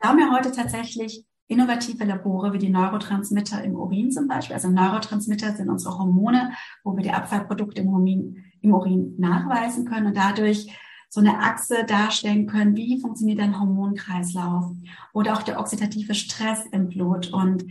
da 0.00 0.08
haben 0.08 0.18
wir 0.18 0.32
heute 0.32 0.52
tatsächlich 0.52 1.26
innovative 1.48 2.04
Labore 2.04 2.52
wie 2.52 2.58
die 2.58 2.68
Neurotransmitter 2.68 3.64
im 3.64 3.74
Urin 3.74 4.12
zum 4.12 4.28
Beispiel. 4.28 4.54
Also 4.54 4.68
Neurotransmitter 4.68 5.56
sind 5.56 5.70
unsere 5.70 5.98
Hormone, 5.98 6.52
wo 6.84 6.94
wir 6.94 7.02
die 7.02 7.10
Abfallprodukte 7.10 7.82
im 7.82 7.88
Urin, 7.88 8.44
im 8.60 8.74
Urin 8.74 9.14
nachweisen 9.18 9.86
können 9.86 10.06
und 10.06 10.16
dadurch 10.16 10.70
so 11.08 11.20
eine 11.20 11.38
Achse 11.38 11.84
darstellen 11.86 12.46
können, 12.46 12.76
wie 12.76 13.00
funktioniert 13.00 13.40
ein 13.40 13.58
Hormonkreislauf 13.58 14.72
oder 15.14 15.32
auch 15.32 15.42
der 15.42 15.58
oxidative 15.58 16.14
Stress 16.14 16.66
im 16.66 16.90
Blut. 16.90 17.32
Und 17.32 17.64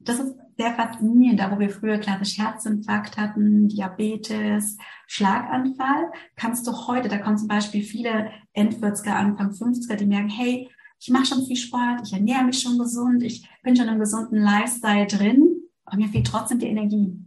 das 0.00 0.18
ist 0.18 0.34
sehr 0.58 0.74
faszinierend, 0.74 1.38
da 1.38 1.50
wo 1.52 1.58
wir 1.60 1.70
früher 1.70 1.98
klassisch 1.98 2.36
Herzinfarkt 2.36 3.16
hatten, 3.16 3.68
Diabetes, 3.68 4.76
Schlaganfall, 5.06 6.10
kannst 6.36 6.66
du 6.66 6.72
heute, 6.88 7.08
da 7.08 7.18
kommen 7.18 7.38
zum 7.38 7.48
Beispiel 7.48 7.82
viele 7.82 8.30
Endwürzger, 8.52 9.16
Anfang 9.16 9.50
50er, 9.50 9.94
die 9.94 10.06
merken, 10.06 10.28
hey, 10.28 10.68
ich 11.00 11.08
mache 11.08 11.26
schon 11.26 11.46
viel 11.46 11.56
Sport, 11.56 12.02
ich 12.04 12.12
ernähre 12.12 12.44
mich 12.44 12.60
schon 12.60 12.78
gesund, 12.78 13.22
ich 13.22 13.48
bin 13.62 13.74
schon 13.74 13.88
im 13.88 13.98
gesunden 13.98 14.38
Lifestyle 14.38 15.06
drin, 15.06 15.62
aber 15.84 15.96
mir 15.96 16.08
fehlt 16.08 16.26
trotzdem 16.26 16.58
die 16.58 16.66
Energie. 16.66 17.18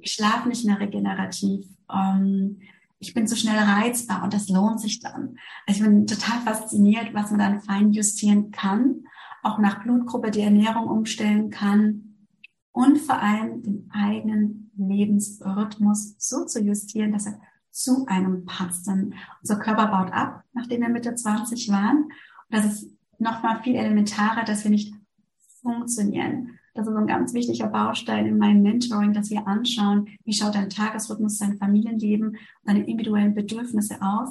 Ich 0.00 0.12
schlafe 0.12 0.48
nicht 0.48 0.64
mehr 0.64 0.80
regenerativ. 0.80 1.66
Ähm, 1.92 2.58
ich 2.98 3.14
bin 3.14 3.28
zu 3.28 3.36
schnell 3.36 3.58
reizbar 3.58 4.24
und 4.24 4.34
das 4.34 4.48
lohnt 4.48 4.80
sich 4.80 5.00
dann. 5.00 5.36
Also 5.66 5.80
ich 5.80 5.88
bin 5.88 6.06
total 6.06 6.40
fasziniert, 6.40 7.14
was 7.14 7.30
man 7.30 7.38
dann 7.38 7.60
fein 7.60 7.92
justieren 7.92 8.50
kann, 8.50 9.04
auch 9.42 9.58
nach 9.58 9.84
Blutgruppe 9.84 10.32
die 10.32 10.40
Ernährung 10.40 10.88
umstellen 10.88 11.50
kann 11.50 12.28
und 12.72 12.98
vor 12.98 13.20
allem 13.20 13.62
den 13.62 13.88
eigenen 13.92 14.72
Lebensrhythmus 14.76 16.16
so 16.18 16.44
zu 16.44 16.60
justieren, 16.60 17.12
dass 17.12 17.26
er 17.26 17.40
zu 17.70 18.06
einem 18.06 18.44
passt. 18.46 18.88
Denn 18.88 19.14
unser 19.42 19.56
Körper 19.60 19.86
baut 19.86 20.12
ab, 20.12 20.42
nachdem 20.54 20.80
wir 20.80 20.88
Mitte 20.88 21.14
20 21.14 21.68
waren. 21.68 22.04
Und 22.04 22.10
das 22.50 22.64
ist 22.66 22.95
nochmal 23.18 23.62
viel 23.62 23.76
elementarer, 23.76 24.44
dass 24.44 24.64
wir 24.64 24.70
nicht 24.70 24.94
funktionieren. 25.62 26.58
Das 26.74 26.86
ist 26.86 26.94
ein 26.94 27.06
ganz 27.06 27.32
wichtiger 27.32 27.68
Baustein 27.68 28.26
in 28.26 28.38
meinem 28.38 28.62
Mentoring, 28.62 29.14
dass 29.14 29.30
wir 29.30 29.46
anschauen, 29.46 30.08
wie 30.24 30.34
schaut 30.34 30.54
dein 30.54 30.68
Tagesrhythmus, 30.68 31.38
dein 31.38 31.56
Familienleben, 31.56 32.36
deine 32.64 32.80
individuellen 32.80 33.34
Bedürfnisse 33.34 33.96
aus. 34.02 34.30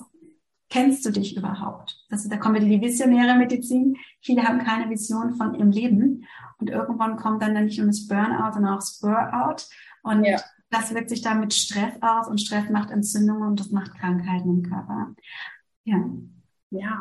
Kennst 0.70 1.06
du 1.06 1.12
dich 1.12 1.36
überhaupt? 1.36 2.06
Das, 2.10 2.28
da 2.28 2.38
kommt 2.38 2.56
wieder 2.56 2.68
die 2.68 2.82
visionäre 2.82 3.38
Medizin. 3.38 3.98
Viele 4.22 4.44
haben 4.44 4.60
keine 4.60 4.90
Vision 4.90 5.36
von 5.36 5.56
ihrem 5.56 5.72
Leben. 5.72 6.26
Und 6.60 6.70
irgendwann 6.70 7.18
kommt 7.18 7.42
dann 7.42 7.54
nicht 7.54 7.78
nur 7.78 7.88
das 7.88 8.08
Burnout, 8.08 8.54
sondern 8.54 8.74
auch 8.74 8.80
das 8.80 9.00
Burnout. 9.00 9.64
Und 10.04 10.24
ja. 10.24 10.40
das 10.70 10.94
wirkt 10.94 11.10
sich 11.10 11.22
dann 11.22 11.40
mit 11.40 11.54
Stress 11.54 11.94
aus 12.02 12.28
und 12.28 12.40
Stress 12.40 12.70
macht 12.70 12.92
Entzündungen 12.92 13.50
und 13.50 13.60
das 13.60 13.72
macht 13.72 13.96
Krankheiten 13.96 14.50
im 14.50 14.64
Körper. 14.64 15.16
Ja. 15.84 16.04
Ja, 16.72 17.00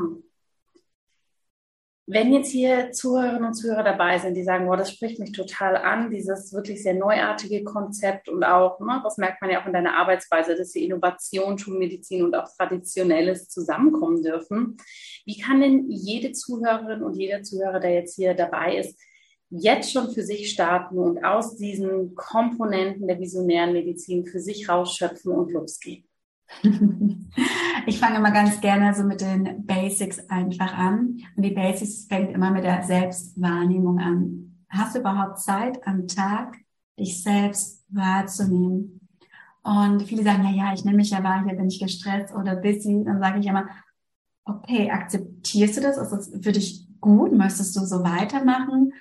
wenn 2.06 2.34
jetzt 2.34 2.50
hier 2.50 2.92
Zuhörerinnen 2.92 3.46
und 3.46 3.54
Zuhörer 3.54 3.82
dabei 3.82 4.18
sind, 4.18 4.34
die 4.34 4.44
sagen, 4.44 4.66
boah, 4.66 4.76
das 4.76 4.92
spricht 4.92 5.18
mich 5.18 5.32
total 5.32 5.76
an, 5.76 6.10
dieses 6.10 6.52
wirklich 6.52 6.82
sehr 6.82 6.92
neuartige 6.92 7.64
Konzept 7.64 8.28
und 8.28 8.44
auch, 8.44 8.78
ne, 8.80 9.00
das 9.02 9.16
merkt 9.16 9.40
man 9.40 9.50
ja 9.50 9.62
auch 9.62 9.66
in 9.66 9.72
deiner 9.72 9.96
Arbeitsweise, 9.96 10.54
dass 10.54 10.72
die 10.72 10.84
Innovation, 10.84 11.58
Schulmedizin 11.58 12.22
und 12.22 12.34
auch 12.34 12.46
Traditionelles 12.58 13.48
zusammenkommen 13.48 14.22
dürfen. 14.22 14.76
Wie 15.24 15.38
kann 15.38 15.62
denn 15.62 15.88
jede 15.88 16.32
Zuhörerin 16.32 17.02
und 17.02 17.16
jeder 17.16 17.42
Zuhörer, 17.42 17.80
der 17.80 17.94
jetzt 17.94 18.16
hier 18.16 18.34
dabei 18.34 18.76
ist, 18.76 19.00
jetzt 19.48 19.90
schon 19.90 20.12
für 20.12 20.22
sich 20.22 20.50
starten 20.50 20.98
und 20.98 21.24
aus 21.24 21.56
diesen 21.56 22.14
Komponenten 22.14 23.06
der 23.06 23.18
visionären 23.18 23.72
Medizin 23.72 24.26
für 24.26 24.40
sich 24.40 24.68
rausschöpfen 24.68 25.32
und 25.32 25.52
losgehen? 25.52 26.04
Ich 27.86 27.98
fange 27.98 28.16
immer 28.16 28.30
ganz 28.30 28.60
gerne 28.60 28.94
so 28.94 29.02
mit 29.02 29.20
den 29.20 29.66
Basics 29.66 30.18
einfach 30.30 30.72
an. 30.72 31.18
Und 31.36 31.42
die 31.42 31.50
Basics 31.50 32.06
fängt 32.06 32.30
immer 32.32 32.50
mit 32.50 32.64
der 32.64 32.82
Selbstwahrnehmung 32.82 33.98
an. 33.98 34.64
Hast 34.68 34.94
du 34.94 35.00
überhaupt 35.00 35.38
Zeit 35.38 35.86
am 35.86 36.06
Tag, 36.08 36.56
dich 36.98 37.22
selbst 37.22 37.84
wahrzunehmen? 37.90 39.00
Und 39.62 40.02
viele 40.04 40.22
sagen, 40.22 40.42
na 40.44 40.50
ja, 40.50 40.72
ich 40.72 40.84
nehme 40.84 40.98
mich 40.98 41.10
ja 41.10 41.22
wahr, 41.22 41.44
hier 41.44 41.56
bin 41.56 41.68
ich 41.68 41.80
gestresst 41.80 42.34
oder 42.34 42.56
busy. 42.56 43.02
Dann 43.04 43.20
sage 43.20 43.40
ich 43.40 43.46
immer, 43.46 43.66
okay, 44.44 44.90
akzeptierst 44.90 45.76
du 45.76 45.80
das? 45.82 45.96
Ist 45.96 46.10
das 46.10 46.30
für 46.42 46.52
dich 46.52 46.86
gut? 47.00 47.32
Möchtest 47.32 47.76
du 47.76 47.80
so 47.80 48.02
weitermachen? 48.02 48.92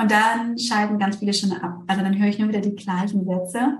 Und 0.00 0.10
dann 0.10 0.56
schalten 0.58 0.98
ganz 0.98 1.16
viele 1.16 1.34
schon 1.34 1.52
ab. 1.52 1.82
Also 1.86 2.02
dann 2.02 2.18
höre 2.18 2.28
ich 2.28 2.38
nur 2.38 2.48
wieder 2.48 2.60
die 2.60 2.74
gleichen 2.74 3.24
Sätze. 3.24 3.78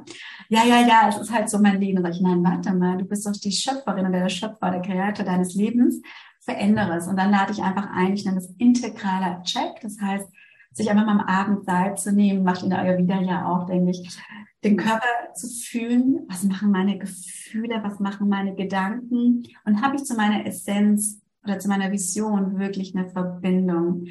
Ja, 0.48 0.64
ja, 0.64 0.86
ja, 0.86 1.08
es 1.08 1.16
ist 1.16 1.32
halt 1.32 1.48
so 1.48 1.58
mein 1.58 1.80
Leben. 1.80 1.96
Dann 1.96 2.04
sage 2.04 2.16
ich, 2.16 2.20
nein, 2.20 2.44
warte 2.44 2.74
mal, 2.74 2.98
du 2.98 3.04
bist 3.04 3.26
doch 3.26 3.32
die 3.32 3.52
Schöpferin 3.52 4.06
oder 4.06 4.20
der 4.20 4.28
Schöpfer, 4.28 4.70
der 4.70 4.82
Kreator 4.82 5.24
deines 5.24 5.54
Lebens. 5.54 6.02
Verändere 6.40 6.96
es. 6.96 7.06
Und 7.06 7.16
dann 7.16 7.30
lade 7.30 7.52
ich 7.52 7.62
einfach 7.62 7.88
ein, 7.90 8.12
ich 8.12 8.24
nenne 8.24 8.36
das 8.36 8.50
integraler 8.58 9.42
Check. 9.44 9.80
Das 9.80 9.98
heißt, 10.00 10.28
sich 10.72 10.90
einfach 10.90 11.06
mal 11.06 11.20
am 11.20 11.26
Abend 11.26 11.64
Zeit 11.64 11.98
zu 11.98 12.12
nehmen, 12.12 12.44
macht 12.44 12.62
in 12.62 12.70
der 12.70 12.80
Ayurveda 12.80 13.20
ja 13.20 13.46
auch, 13.46 13.66
denke 13.66 13.90
ich, 13.90 14.18
den 14.62 14.76
Körper 14.76 15.32
zu 15.34 15.48
fühlen. 15.48 16.26
Was 16.28 16.44
machen 16.44 16.70
meine 16.70 16.98
Gefühle? 16.98 17.80
Was 17.82 17.98
machen 17.98 18.28
meine 18.28 18.54
Gedanken? 18.54 19.44
Und 19.64 19.82
habe 19.82 19.96
ich 19.96 20.04
zu 20.04 20.14
meiner 20.14 20.44
Essenz 20.44 21.20
oder 21.44 21.58
zu 21.58 21.68
meiner 21.68 21.90
Vision 21.90 22.58
wirklich 22.58 22.94
eine 22.94 23.08
Verbindung? 23.08 24.06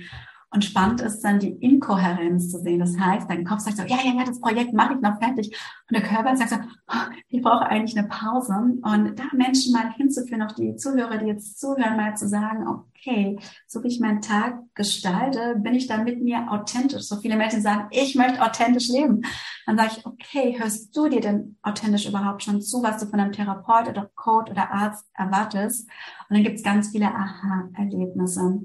Und 0.52 0.66
spannend 0.66 1.02
ist 1.02 1.22
dann 1.22 1.40
die 1.40 1.52
Inkohärenz 1.52 2.50
zu 2.50 2.60
sehen. 2.60 2.80
Das 2.80 2.98
heißt, 2.98 3.30
dein 3.30 3.46
Kopf 3.46 3.60
sagt 3.60 3.78
so, 3.78 3.84
ja, 3.84 3.98
ja, 4.04 4.14
ja, 4.18 4.24
das 4.24 4.40
Projekt 4.40 4.74
mache 4.74 4.96
ich 4.96 5.02
noch 5.02 5.20
fertig. 5.20 5.56
Und 5.88 5.96
der 5.96 6.02
Körper 6.02 6.36
sagt 6.36 6.50
so, 6.50 6.56
oh, 6.88 7.14
ich 7.28 7.42
brauche 7.42 7.68
eigentlich 7.68 7.98
eine 7.98 8.08
Pause. 8.08 8.54
Und 8.82 9.20
da 9.20 9.24
Menschen 9.34 9.74
mal 9.74 9.94
hinzuführen, 9.94 10.42
auch 10.42 10.54
die 10.54 10.76
Zuhörer, 10.76 11.18
die 11.18 11.28
jetzt 11.28 11.60
zuhören, 11.60 11.98
mal 11.98 12.18
zu 12.18 12.28
sagen, 12.28 12.68
okay, 13.00 13.38
so 13.68 13.84
wie 13.84 13.88
ich 13.88 14.00
meinen 14.00 14.22
Tag 14.22 14.60
gestalte, 14.76 15.56
bin 15.58 15.76
ich 15.76 15.88
da 15.88 15.98
mit 15.98 16.22
mir 16.22 16.52
authentisch. 16.52 17.04
So 17.04 17.18
viele 17.18 17.36
Menschen 17.36 17.62
sagen, 17.62 17.88
ich 17.92 18.16
möchte 18.16 18.42
authentisch 18.42 18.90
leben. 18.90 19.22
Dann 19.66 19.78
sage 19.78 19.92
ich, 19.98 20.06
okay, 20.06 20.60
hörst 20.60 20.96
du 20.96 21.08
dir 21.10 21.22
denn 21.22 21.58
authentisch 21.62 22.08
überhaupt 22.08 22.44
schon 22.44 22.62
zu, 22.62 22.84
was 22.84 23.00
du 23.00 23.08
von 23.08 23.20
einem 23.20 23.32
Therapeut 23.32 23.88
oder 23.88 24.10
Coach 24.16 24.52
oder 24.52 24.72
Arzt 24.72 25.06
erwartest? 25.14 25.88
Und 26.30 26.36
dann 26.36 26.44
gibt 26.44 26.58
es 26.58 26.64
ganz 26.64 26.90
viele 26.90 27.08
Aha-Erlebnisse. 27.08 28.62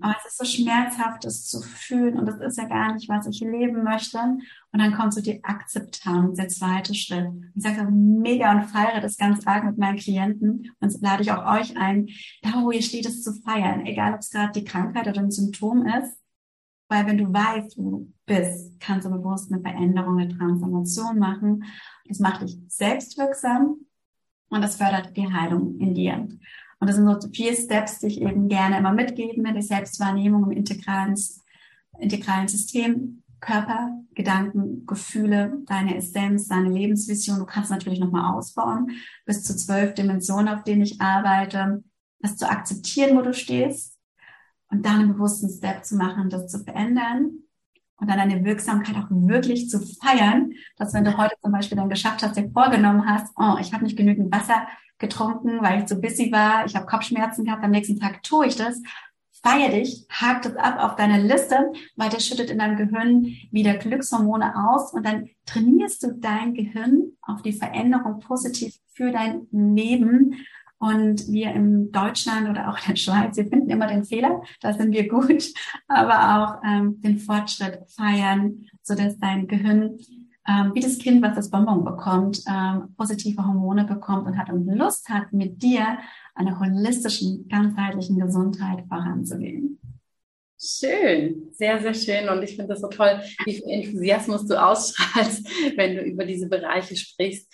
Aber 0.00 0.16
es 0.18 0.32
ist 0.32 0.38
so 0.38 0.44
schmerzhaft, 0.44 1.24
es 1.24 1.46
zu 1.46 1.60
fühlen 1.62 2.18
und 2.18 2.26
das 2.26 2.40
ist 2.40 2.58
ja 2.58 2.64
gar 2.64 2.92
nicht, 2.92 3.08
was 3.08 3.26
ich 3.26 3.40
leben 3.40 3.82
möchte. 3.84 4.18
Und 4.72 4.80
dann 4.80 4.92
kommt 4.92 5.14
so 5.14 5.22
die 5.22 5.42
Akzeptanz, 5.44 6.36
der 6.36 6.48
zweite 6.48 6.94
Schritt. 6.94 7.26
Ich 7.54 7.62
sage 7.62 7.90
mega 7.90 8.52
und 8.52 8.64
feiere 8.64 9.00
das 9.00 9.16
ganz 9.16 9.46
arg 9.46 9.64
mit 9.64 9.78
meinen 9.78 9.96
Klienten 9.96 10.70
und 10.80 11.00
lade 11.00 11.22
ich 11.22 11.32
auch 11.32 11.58
euch 11.58 11.76
ein, 11.76 12.08
da 12.42 12.62
wo 12.62 12.70
ihr 12.70 12.82
steht, 12.82 13.06
es 13.06 13.22
zu 13.22 13.32
feiern, 13.32 13.86
egal 13.86 14.14
ob 14.14 14.20
es 14.20 14.30
gerade 14.30 14.52
die 14.52 14.64
Krankheit 14.64 15.08
oder 15.08 15.20
ein 15.20 15.30
Symptom 15.30 15.86
ist. 15.86 16.18
Weil 16.88 17.06
wenn 17.06 17.18
du 17.18 17.32
weißt, 17.32 17.76
wo 17.78 17.90
du 17.90 18.12
bist, 18.26 18.78
kannst 18.80 19.06
du 19.06 19.10
bewusst 19.10 19.52
eine 19.52 19.60
Veränderung, 19.60 20.18
eine 20.18 20.36
Transformation 20.36 21.18
machen. 21.18 21.64
Das 22.06 22.18
macht 22.18 22.42
dich 22.42 22.58
selbstwirksam 22.68 23.76
und 24.48 24.62
das 24.62 24.76
fördert 24.76 25.16
die 25.16 25.30
Heilung 25.32 25.78
in 25.78 25.94
dir. 25.94 26.28
Und 26.80 26.86
das 26.86 26.96
sind 26.96 27.06
so 27.20 27.28
vier 27.30 27.54
Steps, 27.54 27.98
die 27.98 28.06
ich 28.06 28.20
eben 28.20 28.48
gerne 28.48 28.78
immer 28.78 28.92
mitgeben, 28.92 29.44
die 29.54 29.62
Selbstwahrnehmung 29.62 30.44
im 30.44 30.56
integralen, 30.56 31.14
integralen 31.98 32.48
System. 32.48 33.22
Körper, 33.40 33.98
Gedanken, 34.14 34.84
Gefühle, 34.86 35.58
deine 35.66 35.96
Essenz, 35.96 36.48
deine 36.48 36.70
Lebensvision. 36.70 37.38
Du 37.38 37.46
kannst 37.46 37.70
natürlich 37.70 38.00
nochmal 38.00 38.34
ausbauen, 38.34 38.90
bis 39.24 39.44
zu 39.44 39.56
zwölf 39.56 39.94
Dimensionen, 39.94 40.48
auf 40.48 40.64
denen 40.64 40.82
ich 40.82 41.00
arbeite. 41.00 41.82
Das 42.20 42.36
zu 42.36 42.50
akzeptieren, 42.50 43.16
wo 43.16 43.22
du 43.22 43.32
stehst 43.32 43.96
und 44.70 44.84
dann 44.84 45.00
einen 45.00 45.12
bewussten 45.12 45.48
Step 45.48 45.84
zu 45.84 45.96
machen, 45.96 46.30
das 46.30 46.48
zu 46.48 46.58
verändern 46.64 47.44
und 48.00 48.08
dann 48.08 48.18
deine 48.18 48.44
Wirksamkeit 48.44 48.96
auch 48.96 49.08
wirklich 49.10 49.68
zu 49.68 49.80
feiern, 49.80 50.52
dass 50.76 50.94
wenn 50.94 51.04
du 51.04 51.16
heute 51.16 51.34
zum 51.42 51.52
Beispiel 51.52 51.76
dann 51.76 51.88
geschafft 51.88 52.22
hast, 52.22 52.36
dir 52.36 52.50
vorgenommen 52.50 53.08
hast, 53.08 53.32
oh, 53.36 53.56
ich 53.60 53.72
habe 53.72 53.84
nicht 53.84 53.96
genügend 53.96 54.32
Wasser 54.32 54.66
getrunken, 54.98 55.62
weil 55.62 55.80
ich 55.80 55.86
zu 55.86 56.00
busy 56.00 56.30
war, 56.32 56.66
ich 56.66 56.74
habe 56.74 56.86
Kopfschmerzen 56.86 57.44
gehabt, 57.44 57.64
am 57.64 57.70
nächsten 57.70 57.98
Tag 57.98 58.22
tue 58.22 58.46
ich 58.46 58.56
das. 58.56 58.80
Feier 59.42 59.70
dich, 59.70 60.06
hakt 60.10 60.46
es 60.46 60.56
ab 60.56 60.78
auf 60.78 60.96
deine 60.96 61.22
Liste, 61.22 61.72
weil 61.96 62.10
das 62.10 62.26
schüttet 62.26 62.50
in 62.50 62.58
deinem 62.58 62.76
Gehirn 62.76 63.24
wieder 63.50 63.74
Glückshormone 63.74 64.52
aus 64.68 64.92
und 64.92 65.06
dann 65.06 65.28
trainierst 65.46 66.02
du 66.02 66.12
dein 66.14 66.54
Gehirn 66.54 67.12
auf 67.22 67.42
die 67.42 67.52
Veränderung 67.52 68.20
positiv 68.20 68.74
für 68.92 69.10
dein 69.12 69.46
Leben. 69.52 70.34
Und 70.80 71.26
wir 71.26 71.52
in 71.54 71.90
Deutschland 71.90 72.48
oder 72.48 72.70
auch 72.70 72.78
in 72.78 72.90
der 72.90 72.96
Schweiz, 72.96 73.36
wir 73.36 73.48
finden 73.48 73.68
immer 73.68 73.88
den 73.88 74.04
Fehler, 74.04 74.42
da 74.60 74.72
sind 74.72 74.92
wir 74.92 75.08
gut, 75.08 75.52
aber 75.88 76.36
auch 76.36 76.62
ähm, 76.64 77.00
den 77.00 77.18
Fortschritt 77.18 77.80
feiern, 77.88 78.64
so 78.82 78.94
dass 78.94 79.18
dein 79.18 79.48
Gehirn 79.48 79.98
ähm, 80.48 80.72
wie 80.74 80.80
das 80.80 80.98
Kind, 80.98 81.20
was 81.22 81.34
das 81.34 81.50
Bonbon 81.50 81.84
bekommt, 81.84 82.42
ähm, 82.48 82.94
positive 82.96 83.44
Hormone 83.44 83.84
bekommt 83.84 84.26
und 84.26 84.38
hat 84.38 84.50
und 84.50 84.66
Lust 84.66 85.08
hat, 85.10 85.32
mit 85.32 85.62
dir 85.62 85.98
einer 86.38 86.58
holistischen, 86.58 87.48
ganzheitlichen 87.48 88.18
Gesundheit 88.18 88.84
voranzugehen. 88.88 89.80
Schön, 90.60 91.50
sehr, 91.52 91.80
sehr 91.80 91.94
schön. 91.94 92.28
Und 92.28 92.42
ich 92.42 92.56
finde 92.56 92.68
das 92.68 92.80
so 92.80 92.88
toll, 92.88 93.20
wie 93.44 93.54
viel 93.54 93.68
Enthusiasmus 93.68 94.46
du 94.46 94.60
ausstrahlst, 94.60 95.46
wenn 95.76 95.96
du 95.96 96.02
über 96.02 96.24
diese 96.24 96.48
Bereiche 96.48 96.96
sprichst. 96.96 97.52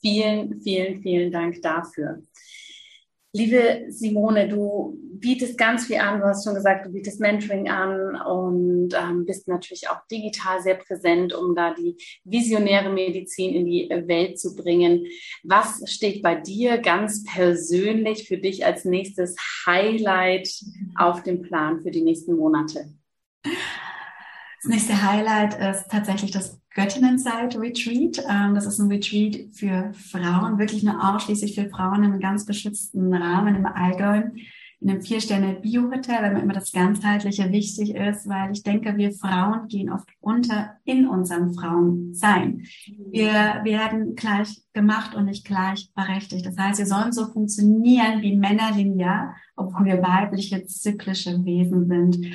Vielen, 0.00 0.60
vielen, 0.60 1.02
vielen 1.02 1.32
Dank 1.32 1.60
dafür. 1.62 2.22
Liebe 3.36 3.84
Simone, 3.90 4.48
du 4.48 4.98
bietest 5.20 5.58
ganz 5.58 5.84
viel 5.86 5.98
an. 5.98 6.20
Du 6.20 6.26
hast 6.26 6.42
schon 6.44 6.54
gesagt, 6.54 6.86
du 6.86 6.90
bietest 6.90 7.20
Mentoring 7.20 7.68
an 7.68 8.16
und 8.16 8.94
ähm, 8.94 9.26
bist 9.26 9.46
natürlich 9.46 9.90
auch 9.90 10.06
digital 10.10 10.62
sehr 10.62 10.76
präsent, 10.76 11.34
um 11.34 11.54
da 11.54 11.74
die 11.74 11.98
visionäre 12.24 12.90
Medizin 12.90 13.54
in 13.54 13.66
die 13.66 13.90
Welt 14.06 14.40
zu 14.40 14.56
bringen. 14.56 15.06
Was 15.44 15.82
steht 15.84 16.22
bei 16.22 16.34
dir 16.34 16.78
ganz 16.78 17.24
persönlich 17.24 18.26
für 18.26 18.38
dich 18.38 18.64
als 18.64 18.86
nächstes 18.86 19.36
Highlight 19.66 20.48
auf 20.96 21.22
dem 21.22 21.42
Plan 21.42 21.82
für 21.82 21.90
die 21.90 22.02
nächsten 22.02 22.36
Monate? 22.36 22.94
Das 23.42 24.70
nächste 24.70 25.02
Highlight 25.02 25.60
ist 25.60 25.90
tatsächlich 25.90 26.30
das 26.30 26.58
Göttinnenzeit 26.76 27.58
Retreat. 27.58 28.22
Ähm, 28.28 28.54
das 28.54 28.66
ist 28.66 28.78
ein 28.78 28.90
Retreat 28.90 29.48
für 29.54 29.92
Frauen, 29.94 30.58
wirklich 30.58 30.82
nur 30.82 31.02
ausschließlich 31.02 31.54
für 31.54 31.70
Frauen 31.70 32.04
in 32.04 32.12
einem 32.12 32.20
ganz 32.20 32.44
geschützten 32.44 33.14
Rahmen 33.14 33.56
im 33.56 33.64
Allgäu, 33.64 34.24
in 34.80 34.90
einem 34.90 35.00
Vier-Sterne-Bio-Hotel, 35.00 36.20
weil 36.20 36.34
mir 36.34 36.42
immer 36.42 36.52
das 36.52 36.72
Ganzheitliche 36.72 37.50
wichtig 37.50 37.94
ist, 37.94 38.28
weil 38.28 38.52
ich 38.52 38.62
denke, 38.62 38.94
wir 38.98 39.12
Frauen 39.12 39.68
gehen 39.68 39.90
oft 39.90 40.06
unter 40.20 40.76
in 40.84 41.08
unserem 41.08 41.54
Frauensein. 41.54 42.66
Wir 43.10 43.62
werden 43.64 44.14
gleich 44.14 44.60
gemacht 44.74 45.14
und 45.14 45.24
nicht 45.24 45.46
gleich 45.46 45.90
berechtigt. 45.94 46.44
Das 46.44 46.58
heißt, 46.58 46.78
wir 46.78 46.86
sollen 46.86 47.12
so 47.12 47.24
funktionieren 47.32 48.20
wie 48.20 48.36
Männer 48.36 48.72
linear, 48.76 49.34
obwohl 49.56 49.86
wir 49.86 50.02
weibliche, 50.02 50.66
zyklische 50.66 51.42
Wesen 51.42 51.88
sind. 51.88 52.26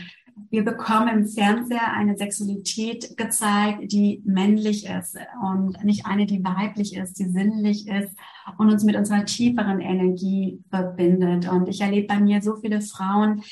Wir 0.52 0.66
bekommen 0.66 1.08
im 1.08 1.28
Fernseher 1.28 1.94
eine 1.94 2.18
Sexualität 2.18 3.16
gezeigt, 3.16 3.90
die 3.90 4.22
männlich 4.26 4.86
ist 4.86 5.18
und 5.42 5.82
nicht 5.86 6.06
eine, 6.06 6.26
die 6.26 6.44
weiblich 6.44 6.98
ist, 6.98 7.20
die 7.20 7.30
sinnlich 7.30 7.88
ist 7.88 8.14
und 8.58 8.70
uns 8.70 8.84
mit 8.84 8.98
unserer 8.98 9.24
tieferen 9.24 9.80
Energie 9.80 10.62
verbindet. 10.70 11.50
Und 11.50 11.70
ich 11.70 11.80
erlebe 11.80 12.08
bei 12.08 12.20
mir 12.20 12.42
so 12.42 12.58
viele 12.58 12.82
Frauen, 12.82 13.44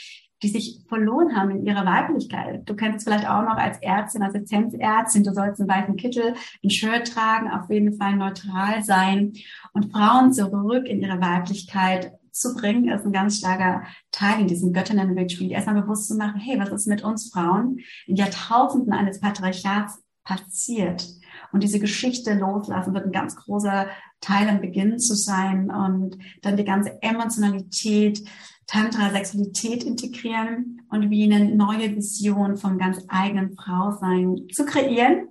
die 0.44 0.50
sich 0.50 0.82
verloren 0.90 1.38
haben 1.38 1.52
in 1.52 1.66
ihrer 1.66 1.86
Weiblichkeit. 1.86 2.68
Du 2.68 2.76
kennst 2.76 2.98
es 2.98 3.04
vielleicht 3.06 3.30
auch 3.30 3.44
noch 3.44 3.56
als 3.56 3.78
Ärztin, 3.82 4.24
Assistenzärztin, 4.24 5.24
du 5.24 5.34
sollst 5.34 5.62
einen 5.62 5.70
weißen 5.70 5.96
Kittel, 5.96 6.34
ein 6.62 6.70
Shirt 6.70 7.14
tragen, 7.14 7.50
auf 7.50 7.70
jeden 7.70 7.94
Fall 7.94 8.18
neutral 8.18 8.84
sein 8.84 9.32
und 9.72 9.94
Frauen 9.94 10.34
zurück 10.34 10.86
in 10.86 11.02
ihre 11.02 11.22
Weiblichkeit 11.22 12.19
zu 12.32 12.56
bringen, 12.56 12.90
ist 12.90 13.06
ein 13.06 13.12
ganz 13.12 13.38
starker 13.38 13.84
Teil 14.12 14.42
in 14.42 14.48
diesem 14.48 14.74
Göttinnen-Retreat. 14.74 15.52
Erstmal 15.52 15.82
bewusst 15.82 16.08
zu 16.08 16.16
machen, 16.16 16.40
hey, 16.40 16.60
was 16.60 16.70
ist 16.70 16.88
mit 16.88 17.04
uns 17.04 17.30
Frauen 17.32 17.80
in 18.08 18.16
Jahrtausenden 18.16 18.94
eines 18.94 19.20
Patriarchats 19.20 20.02
passiert? 20.24 21.08
Und 21.52 21.64
diese 21.64 21.80
Geschichte 21.80 22.34
loslassen 22.34 22.94
wird 22.94 23.06
ein 23.06 23.12
ganz 23.12 23.36
großer 23.36 23.88
Teil 24.22 24.48
am 24.50 24.62
Beginn 24.62 25.00
zu 25.00 25.16
sein 25.16 25.72
und 25.72 26.18
dann 26.42 26.58
die 26.58 26.66
ganze 26.66 27.02
Emotionalität, 27.02 28.24
Tantra, 28.68 29.10
Sexualität 29.10 29.84
integrieren 29.84 30.82
und 30.92 31.10
wie 31.10 31.24
eine 31.24 31.56
neue 31.56 31.96
Vision 31.96 32.56
vom 32.56 32.78
ganz 32.78 33.04
eigenen 33.08 33.56
Frausein 33.56 34.48
zu 34.54 34.64
kreieren, 34.66 35.30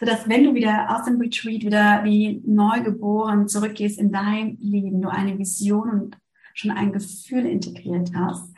sodass 0.00 0.28
wenn 0.28 0.42
du 0.42 0.54
wieder 0.54 0.96
aus 0.96 1.04
dem 1.04 1.20
Retreat 1.20 1.62
wieder 1.62 2.02
wie 2.02 2.42
neugeboren 2.44 3.46
zurückgehst 3.46 3.98
in 3.98 4.10
dein 4.10 4.58
Leben, 4.60 5.02
du 5.02 5.08
eine 5.08 5.38
Vision 5.38 5.90
und 5.90 6.18
schon 6.54 6.70
ein 6.70 6.92
Gefühl 6.92 7.44
integriert 7.44 8.12
hast, 8.14 8.54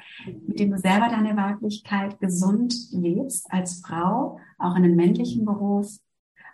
mit 0.47 0.61
dem 0.61 0.71
du 0.71 0.79
selber 0.79 1.09
deine 1.09 1.37
Weiblichkeit 1.37 2.21
gesund 2.21 2.75
lebst 2.93 3.51
als 3.51 3.81
Frau, 3.81 4.39
auch 4.59 4.77
in 4.77 4.85
einem 4.85 4.95
männlichen 4.97 5.45
Beruf 5.45 5.99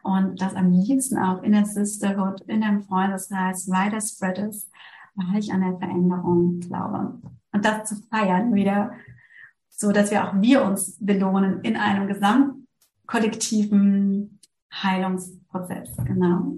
und 0.03 0.41
das 0.41 0.55
am 0.55 0.71
liebsten 0.71 1.19
auch 1.19 1.43
in 1.43 1.53
der 1.53 1.67
Sisterhood, 1.67 2.41
in 2.43 2.61
deinem 2.63 2.83
Freundeskreis 2.83 3.69
weiter 3.69 4.01
spreadest, 4.01 4.71
weil 5.15 5.39
ich 5.39 5.53
an 5.53 5.61
der 5.61 5.77
Veränderung 5.79 6.61
glaube. 6.61 7.21
Und 7.53 7.65
das 7.65 7.89
zu 7.89 7.95
feiern 8.11 8.53
wieder, 8.55 8.93
so 9.69 9.93
dass 9.93 10.11
wir 10.11 10.27
auch 10.27 10.35
wir 10.41 10.65
uns 10.65 10.97
belohnen 11.01 11.61
in 11.63 11.77
einem 11.77 12.09
gesamtkollektiven 12.09 14.41
Heilungsprozess. 14.73 15.97
Genau. 16.05 16.57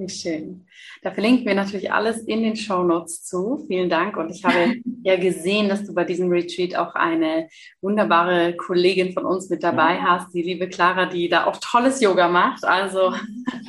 Wie 0.00 0.08
schön. 0.08 0.66
Da 1.02 1.10
verlinken 1.10 1.44
wir 1.44 1.54
natürlich 1.54 1.92
alles 1.92 2.22
in 2.22 2.42
den 2.42 2.56
Show 2.56 2.82
Notes 2.82 3.22
zu. 3.22 3.66
Vielen 3.66 3.90
Dank. 3.90 4.16
Und 4.16 4.30
ich 4.30 4.42
habe 4.42 4.76
ja 5.02 5.16
gesehen, 5.16 5.68
dass 5.68 5.84
du 5.84 5.92
bei 5.92 6.04
diesem 6.04 6.30
Retreat 6.30 6.74
auch 6.74 6.94
eine 6.94 7.50
wunderbare 7.82 8.56
Kollegin 8.56 9.12
von 9.12 9.26
uns 9.26 9.50
mit 9.50 9.62
dabei 9.62 9.96
ja. 9.96 10.02
hast, 10.04 10.32
die 10.32 10.40
liebe 10.40 10.70
Clara, 10.70 11.04
die 11.04 11.28
da 11.28 11.44
auch 11.44 11.58
tolles 11.58 12.00
Yoga 12.00 12.28
macht. 12.28 12.64
Also 12.64 13.12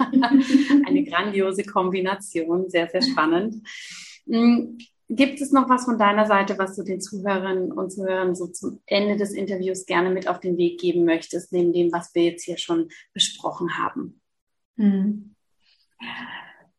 eine 0.86 1.04
grandiose 1.04 1.65
Kombination. 1.65 2.70
Sehr, 2.70 2.88
sehr 2.88 3.02
spannend. 3.02 3.67
Hm, 4.26 4.78
gibt 5.10 5.41
es 5.41 5.52
noch 5.52 5.67
was 5.67 5.84
von 5.84 6.00
deiner 6.00 6.28
Seite, 6.28 6.58
was 6.58 6.78
du 6.78 6.84
den 6.84 7.02
Zuhörern 7.02 7.74
und 7.74 7.91
Zuhörern 7.91 8.36
so 8.36 8.48
zum 8.48 8.80
Ende 8.86 9.17
des 9.17 9.34
Interviews 9.34 9.86
gerne 9.86 10.10
mit 10.10 10.30
auf 10.30 10.39
den 10.39 10.56
Weg 10.56 10.80
geben 10.80 11.04
möchtest, 11.04 11.52
neben 11.52 11.74
dem, 11.74 11.91
was 11.91 12.15
wir 12.15 12.24
jetzt 12.24 12.46
hier 12.46 12.58
schon 12.58 12.88
besprochen 13.12 13.78
haben? 13.78 14.22
Hm. 14.78 15.36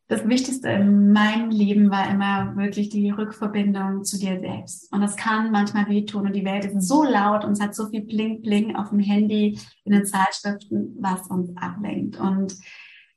Das 0.07 0.27
Wichtigste 0.27 0.69
in 0.69 1.11
meinem 1.11 1.49
Leben 1.49 1.89
war 1.89 2.09
immer 2.09 2.55
wirklich 2.55 2.89
die 2.89 3.09
Rückverbindung 3.09 4.03
zu 4.03 4.19
dir 4.19 4.39
selbst. 4.39 4.91
Und 4.93 5.01
das 5.01 5.15
kann 5.15 5.51
manchmal 5.51 5.87
wehtun 5.87 6.27
und 6.27 6.35
die 6.35 6.45
Welt 6.45 6.65
ist 6.65 6.87
so 6.87 7.03
laut 7.03 7.45
und 7.45 7.53
es 7.53 7.61
hat 7.61 7.73
so 7.73 7.87
viel 7.87 8.01
Bling 8.01 8.41
Bling 8.41 8.75
auf 8.75 8.89
dem 8.89 8.99
Handy, 8.99 9.57
in 9.85 9.93
den 9.93 10.05
Zeitschriften, 10.05 10.97
was 10.99 11.27
uns 11.27 11.55
ablenkt. 11.57 12.19
Und 12.19 12.55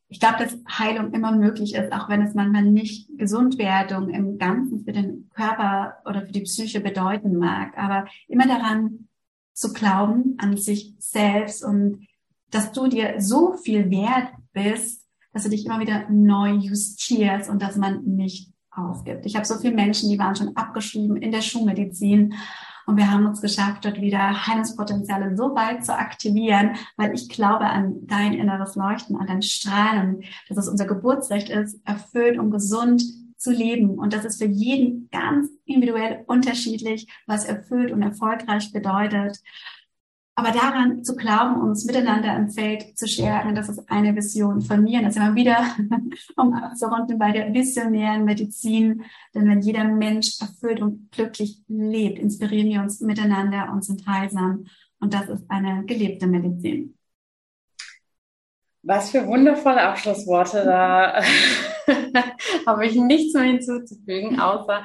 ich 0.08 0.20
glaube, 0.20 0.38
dass 0.38 0.56
Heilung 0.78 1.12
immer 1.12 1.32
möglich 1.32 1.74
ist, 1.74 1.92
auch 1.92 2.08
wenn 2.08 2.22
es 2.22 2.34
manchmal 2.34 2.64
nicht 2.64 3.10
Gesundwerdung 3.18 4.08
im 4.10 4.38
Ganzen 4.38 4.84
für 4.84 4.92
den 4.92 5.28
Körper 5.34 5.96
oder 6.04 6.24
für 6.24 6.32
die 6.32 6.42
Psyche 6.42 6.80
bedeuten 6.80 7.36
mag. 7.36 7.76
Aber 7.76 8.06
immer 8.28 8.46
daran 8.46 9.08
zu 9.52 9.72
glauben, 9.72 10.36
an 10.38 10.56
sich 10.56 10.94
selbst 10.98 11.64
und 11.64 12.06
dass 12.50 12.70
du 12.70 12.86
dir 12.86 13.20
so 13.20 13.54
viel 13.54 13.90
wert 13.90 14.28
bist, 14.52 14.95
dass 15.36 15.42
du 15.42 15.50
dich 15.50 15.66
immer 15.66 15.80
wieder 15.80 16.08
neu 16.08 16.52
justierst 16.52 17.50
und 17.50 17.60
dass 17.60 17.76
man 17.76 18.02
nicht 18.04 18.50
aufgibt. 18.70 19.26
Ich 19.26 19.36
habe 19.36 19.44
so 19.44 19.56
viele 19.56 19.74
Menschen, 19.74 20.08
die 20.08 20.18
waren 20.18 20.34
schon 20.34 20.56
abgeschrieben 20.56 21.18
in 21.18 21.30
der 21.30 21.42
Schulmedizin 21.42 22.32
und 22.86 22.96
wir 22.96 23.10
haben 23.10 23.26
uns 23.26 23.42
geschafft, 23.42 23.84
dort 23.84 24.00
wieder 24.00 24.46
Heilungspotenziale 24.46 25.36
so 25.36 25.54
weit 25.54 25.84
zu 25.84 25.94
aktivieren, 25.94 26.76
weil 26.96 27.12
ich 27.12 27.28
glaube 27.28 27.66
an 27.66 28.06
dein 28.06 28.32
inneres 28.32 28.76
Leuchten, 28.76 29.16
an 29.16 29.26
dein 29.26 29.42
Strahlen, 29.42 30.22
dass 30.48 30.56
es 30.56 30.68
unser 30.68 30.86
Geburtsrecht 30.86 31.50
ist, 31.50 31.86
erfüllt 31.86 32.38
und 32.38 32.50
gesund 32.50 33.02
zu 33.36 33.50
leben. 33.50 33.98
Und 33.98 34.14
das 34.14 34.24
ist 34.24 34.40
für 34.40 34.48
jeden 34.48 35.10
ganz 35.10 35.50
individuell 35.66 36.24
unterschiedlich, 36.26 37.08
was 37.26 37.44
erfüllt 37.44 37.92
und 37.92 38.00
erfolgreich 38.00 38.72
bedeutet. 38.72 39.42
Aber 40.38 40.50
daran 40.50 41.02
zu 41.02 41.16
glauben, 41.16 41.62
uns 41.62 41.86
miteinander 41.86 42.36
im 42.36 42.50
Feld 42.50 42.98
zu 42.98 43.08
stärken, 43.08 43.54
das 43.54 43.70
ist 43.70 43.90
eine 43.90 44.14
Vision 44.14 44.60
von 44.60 44.84
mir. 44.84 45.00
Das 45.00 45.16
ist 45.16 45.22
immer 45.22 45.34
wieder 45.34 45.64
um 46.36 46.52
abzurunden 46.52 47.18
bei 47.18 47.32
der 47.32 47.54
visionären 47.54 48.26
Medizin. 48.26 49.02
Denn 49.34 49.48
wenn 49.48 49.62
jeder 49.62 49.84
Mensch 49.84 50.38
erfüllt 50.38 50.82
und 50.82 51.10
glücklich 51.10 51.62
lebt, 51.68 52.18
inspirieren 52.18 52.68
wir 52.68 52.80
uns 52.82 53.00
miteinander 53.00 53.72
und 53.72 53.82
sind 53.82 54.06
heilsam. 54.06 54.66
Und 55.00 55.14
das 55.14 55.26
ist 55.30 55.50
eine 55.50 55.86
gelebte 55.86 56.26
Medizin. 56.26 56.98
Was 58.82 59.10
für 59.10 59.26
wundervolle 59.26 59.82
Abschlussworte. 59.82 60.64
Da 60.64 61.22
habe 62.66 62.86
ich 62.86 62.94
nichts 62.96 63.34
mehr 63.34 63.44
hinzuzufügen, 63.44 64.40
außer 64.40 64.84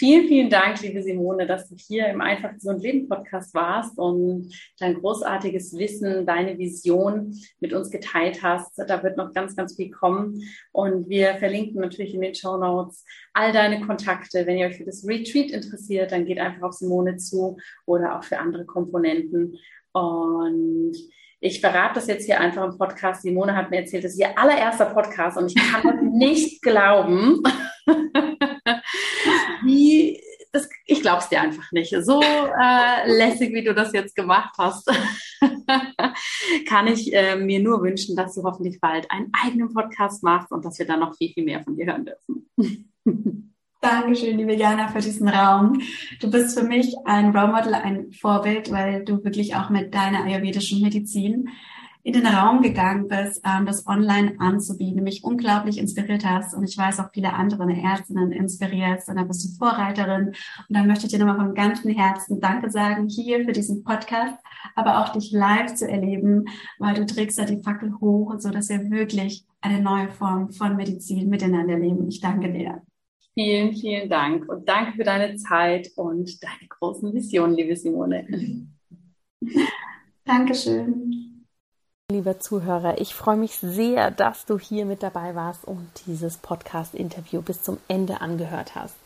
vielen, 0.00 0.28
vielen 0.28 0.48
Dank, 0.48 0.80
liebe 0.80 1.02
Simone, 1.02 1.46
dass 1.46 1.68
du 1.68 1.76
hier 1.76 2.08
im 2.08 2.22
Einfach 2.22 2.54
Gesund 2.54 2.82
Leben 2.82 3.06
Podcast 3.06 3.52
warst 3.52 3.98
und 3.98 4.50
dein 4.78 4.94
großartiges 4.94 5.76
Wissen, 5.76 6.24
deine 6.24 6.56
Vision 6.56 7.36
mit 7.60 7.74
uns 7.74 7.90
geteilt 7.90 8.42
hast. 8.42 8.78
Da 8.78 9.02
wird 9.02 9.18
noch 9.18 9.34
ganz, 9.34 9.54
ganz 9.54 9.76
viel 9.76 9.90
kommen. 9.90 10.42
Und 10.72 11.10
wir 11.10 11.34
verlinken 11.34 11.82
natürlich 11.82 12.14
in 12.14 12.22
den 12.22 12.34
Show 12.34 12.56
Notes 12.56 13.04
all 13.34 13.52
deine 13.52 13.82
Kontakte. 13.82 14.46
Wenn 14.46 14.56
ihr 14.56 14.68
euch 14.68 14.76
für 14.76 14.86
das 14.86 15.06
Retreat 15.06 15.50
interessiert, 15.50 16.12
dann 16.12 16.24
geht 16.24 16.38
einfach 16.38 16.68
auf 16.68 16.72
Simone 16.72 17.18
zu 17.18 17.58
oder 17.84 18.18
auch 18.18 18.24
für 18.24 18.38
andere 18.38 18.64
Komponenten. 18.64 19.58
Und 19.92 20.96
ich 21.40 21.60
verrate 21.60 21.94
das 21.94 22.06
jetzt 22.06 22.26
hier 22.26 22.38
einfach 22.38 22.64
im 22.64 22.76
Podcast. 22.76 23.22
Simone 23.22 23.56
hat 23.56 23.70
mir 23.70 23.78
erzählt, 23.78 24.04
das 24.04 24.12
ist 24.12 24.20
ihr 24.20 24.38
allererster 24.38 24.86
Podcast 24.86 25.38
und 25.38 25.46
ich 25.46 25.56
kann 25.56 26.12
nicht 26.12 26.62
glauben, 26.62 27.42
wie 29.64 30.20
das, 30.52 30.68
ich 30.84 31.00
glaube 31.00 31.18
es 31.18 31.28
dir 31.28 31.40
einfach 31.40 31.70
nicht. 31.72 31.94
So 32.02 32.20
äh, 32.20 33.10
lässig, 33.10 33.54
wie 33.54 33.64
du 33.64 33.72
das 33.72 33.92
jetzt 33.92 34.14
gemacht 34.16 34.54
hast, 34.58 34.90
kann 36.68 36.88
ich 36.88 37.14
äh, 37.14 37.36
mir 37.36 37.60
nur 37.60 37.82
wünschen, 37.82 38.16
dass 38.16 38.34
du 38.34 38.42
hoffentlich 38.42 38.80
bald 38.80 39.10
einen 39.10 39.32
eigenen 39.44 39.72
Podcast 39.72 40.22
machst 40.22 40.52
und 40.52 40.64
dass 40.64 40.78
wir 40.78 40.86
dann 40.86 41.00
noch 41.00 41.16
viel, 41.16 41.32
viel 41.32 41.44
mehr 41.44 41.62
von 41.62 41.76
dir 41.76 41.86
hören 41.86 42.06
dürfen. 42.06 43.49
Dankeschön, 43.82 44.36
liebe 44.36 44.54
Jana, 44.54 44.88
für 44.88 45.00
diesen 45.00 45.26
Raum. 45.26 45.80
Du 46.20 46.30
bist 46.30 46.58
für 46.58 46.66
mich 46.66 46.94
ein 47.06 47.34
Role 47.34 47.50
Model, 47.50 47.72
ein 47.72 48.12
Vorbild, 48.12 48.70
weil 48.70 49.06
du 49.06 49.24
wirklich 49.24 49.56
auch 49.56 49.70
mit 49.70 49.94
deiner 49.94 50.24
ayurvedischen 50.24 50.82
Medizin 50.82 51.48
in 52.02 52.12
den 52.12 52.26
Raum 52.26 52.60
gegangen 52.60 53.08
bist, 53.08 53.40
ähm, 53.42 53.64
das 53.64 53.86
online 53.86 54.34
anzubieten, 54.38 55.02
mich 55.02 55.24
unglaublich 55.24 55.78
inspiriert 55.78 56.26
hast 56.26 56.54
und 56.54 56.64
ich 56.64 56.76
weiß 56.76 57.00
auch 57.00 57.10
viele 57.14 57.32
andere 57.32 57.72
Ärztinnen 57.72 58.32
inspiriert 58.32 59.02
und 59.08 59.16
da 59.16 59.22
bist 59.22 59.44
du 59.44 59.58
Vorreiterin 59.58 60.26
und 60.28 60.36
da 60.68 60.82
möchte 60.84 61.06
ich 61.06 61.12
dir 61.12 61.18
nochmal 61.18 61.46
von 61.46 61.54
ganzem 61.54 61.90
Herzen 61.92 62.38
Danke 62.38 62.70
sagen 62.70 63.08
hier 63.08 63.46
für 63.46 63.52
diesen 63.52 63.82
Podcast, 63.82 64.36
aber 64.74 65.00
auch 65.00 65.08
dich 65.10 65.30
live 65.32 65.74
zu 65.74 65.88
erleben, 65.88 66.44
weil 66.78 66.94
du 66.94 67.06
trägst 67.06 67.38
da 67.38 67.46
die 67.46 67.62
Fackel 67.62 67.94
hoch, 67.98 68.34
so 68.40 68.50
dass 68.50 68.68
wir 68.68 68.90
wirklich 68.90 69.46
eine 69.62 69.80
neue 69.80 70.10
Form 70.10 70.50
von 70.50 70.76
Medizin 70.76 71.30
miteinander 71.30 71.78
leben. 71.78 72.08
Ich 72.08 72.20
danke 72.20 72.52
dir. 72.52 72.82
Vielen, 73.34 73.74
vielen 73.74 74.08
Dank 74.08 74.48
und 74.48 74.68
danke 74.68 74.96
für 74.96 75.04
deine 75.04 75.36
Zeit 75.36 75.90
und 75.96 76.42
deine 76.42 76.68
großen 76.68 77.14
Visionen, 77.14 77.56
liebe 77.56 77.76
Simone. 77.76 78.26
Dankeschön. 80.24 81.29
Lieber 82.10 82.40
Zuhörer, 82.40 83.00
ich 83.00 83.14
freue 83.14 83.36
mich 83.36 83.58
sehr, 83.58 84.10
dass 84.10 84.44
du 84.44 84.58
hier 84.58 84.84
mit 84.84 85.04
dabei 85.04 85.36
warst 85.36 85.64
und 85.64 85.88
dieses 86.06 86.38
Podcast-Interview 86.38 87.40
bis 87.40 87.62
zum 87.62 87.78
Ende 87.86 88.20
angehört 88.20 88.74
hast. 88.74 88.96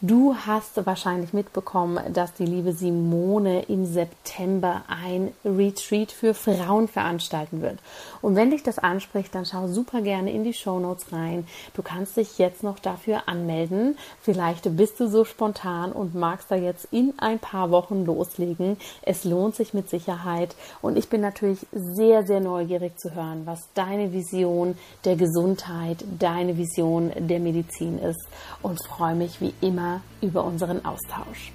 Du 0.00 0.36
hast 0.46 0.86
wahrscheinlich 0.86 1.32
mitbekommen, 1.32 1.98
dass 2.12 2.34
die 2.34 2.46
liebe 2.46 2.72
Simone 2.72 3.62
im 3.62 3.84
September 3.84 4.82
ein 4.86 5.32
Retreat 5.44 6.12
für 6.12 6.34
Frauen 6.34 6.86
veranstalten 6.86 7.62
wird. 7.62 7.80
Und 8.20 8.36
wenn 8.36 8.52
dich 8.52 8.62
das 8.62 8.78
anspricht, 8.78 9.34
dann 9.34 9.44
schau 9.44 9.66
super 9.66 10.00
gerne 10.00 10.30
in 10.30 10.44
die 10.44 10.54
Show 10.54 10.78
Notes 10.78 11.12
rein. 11.12 11.48
Du 11.74 11.82
kannst 11.82 12.16
dich 12.16 12.38
jetzt 12.38 12.62
noch 12.62 12.78
dafür 12.78 13.24
anmelden. 13.26 13.98
Vielleicht 14.20 14.76
bist 14.76 15.00
du 15.00 15.08
so 15.08 15.24
spontan 15.24 15.90
und 15.90 16.14
magst 16.14 16.48
da 16.52 16.54
jetzt 16.54 16.86
in 16.92 17.12
ein 17.16 17.40
paar 17.40 17.72
Wochen 17.72 18.04
loslegen. 18.04 18.76
Es 19.02 19.24
lohnt 19.24 19.56
sich 19.56 19.74
mit 19.74 19.90
Sicherheit. 19.90 20.54
Und 20.80 20.96
ich 20.96 21.08
bin 21.08 21.22
natürlich 21.22 21.66
sehr, 21.72 22.24
sehr 22.24 22.38
neugierig 22.52 22.98
zu 22.98 23.14
hören, 23.14 23.46
was 23.46 23.60
deine 23.72 24.12
Vision 24.12 24.76
der 25.06 25.16
Gesundheit, 25.16 26.04
deine 26.18 26.58
Vision 26.58 27.10
der 27.16 27.40
Medizin 27.40 27.98
ist 27.98 28.26
und 28.60 28.78
freue 28.86 29.14
mich 29.14 29.40
wie 29.40 29.54
immer 29.62 30.02
über 30.20 30.44
unseren 30.44 30.84
Austausch. 30.84 31.52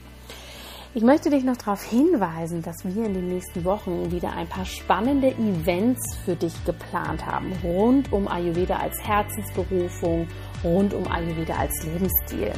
Ich 0.95 1.03
möchte 1.03 1.29
dich 1.29 1.43
noch 1.43 1.57
darauf 1.57 1.83
hinweisen, 1.83 2.63
dass 2.63 2.83
wir 2.83 3.05
in 3.05 3.13
den 3.13 3.27
nächsten 3.27 3.63
Wochen 3.63 4.09
wieder 4.11 4.31
ein 4.31 4.47
paar 4.47 4.65
spannende 4.65 5.27
Events 5.27 6.17
für 6.25 6.35
dich 6.35 6.65
geplant 6.65 7.23
haben, 7.23 7.53
rund 7.63 8.11
um 8.11 8.27
Ayurveda 8.27 8.77
als 8.77 8.97
Herzensberufung, 9.03 10.27
rund 10.63 10.95
um 10.95 11.05
Ayurveda 11.07 11.55
als 11.57 11.73
Lebensstil. 11.83 12.51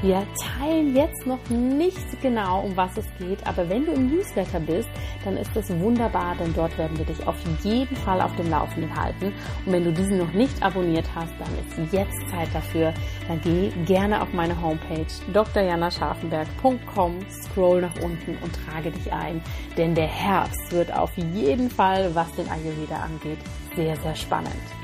Wir 0.00 0.24
teilen 0.40 0.94
jetzt 0.94 1.26
noch 1.26 1.40
nicht 1.50 2.22
genau, 2.22 2.60
um 2.60 2.76
was 2.76 2.96
es 2.96 3.06
geht, 3.18 3.44
aber 3.44 3.68
wenn 3.68 3.84
du 3.84 3.90
im 3.92 4.08
Newsletter 4.08 4.60
bist, 4.60 4.88
dann 5.24 5.36
ist 5.36 5.50
es 5.56 5.68
wunderbar, 5.80 6.36
denn 6.36 6.54
dort 6.54 6.78
werden 6.78 6.96
wir 6.96 7.04
dich 7.04 7.26
auf 7.26 7.34
jeden 7.64 7.96
Fall 7.96 8.20
auf 8.20 8.34
dem 8.36 8.48
Laufenden 8.48 8.94
halten. 8.94 9.32
Und 9.66 9.72
wenn 9.72 9.82
du 9.82 9.92
diesen 9.92 10.18
noch 10.18 10.32
nicht 10.32 10.62
abonniert 10.62 11.06
hast, 11.16 11.32
dann 11.40 11.48
ist 11.84 11.92
jetzt 11.92 12.30
Zeit 12.30 12.48
dafür. 12.52 12.94
Dann 13.26 13.40
geh 13.40 13.70
gerne 13.86 14.22
auf 14.22 14.32
meine 14.32 14.60
Homepage 14.62 15.06
drjanascharfenberg.com, 15.32 17.16
scroll 17.28 17.80
nach 17.80 17.96
unten 18.00 18.38
und 18.40 18.52
trage 18.66 18.92
dich 18.92 19.12
ein, 19.12 19.42
denn 19.76 19.96
der 19.96 20.06
Herbst 20.06 20.70
wird 20.70 20.96
auf 20.96 21.10
jeden 21.16 21.70
Fall, 21.70 22.14
was 22.14 22.32
den 22.36 22.48
Ayurveda 22.48 23.00
angeht, 23.00 23.38
sehr, 23.74 23.96
sehr 23.96 24.14
spannend. 24.14 24.77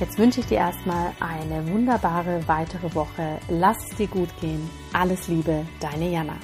Jetzt 0.00 0.18
wünsche 0.18 0.40
ich 0.40 0.46
dir 0.46 0.58
erstmal 0.58 1.12
eine 1.20 1.68
wunderbare 1.68 2.40
weitere 2.48 2.92
Woche. 2.94 3.38
Lass 3.48 3.76
es 3.90 3.96
dir 3.96 4.08
gut 4.08 4.28
gehen. 4.40 4.68
Alles 4.92 5.28
Liebe, 5.28 5.64
deine 5.78 6.08
Jana. 6.08 6.34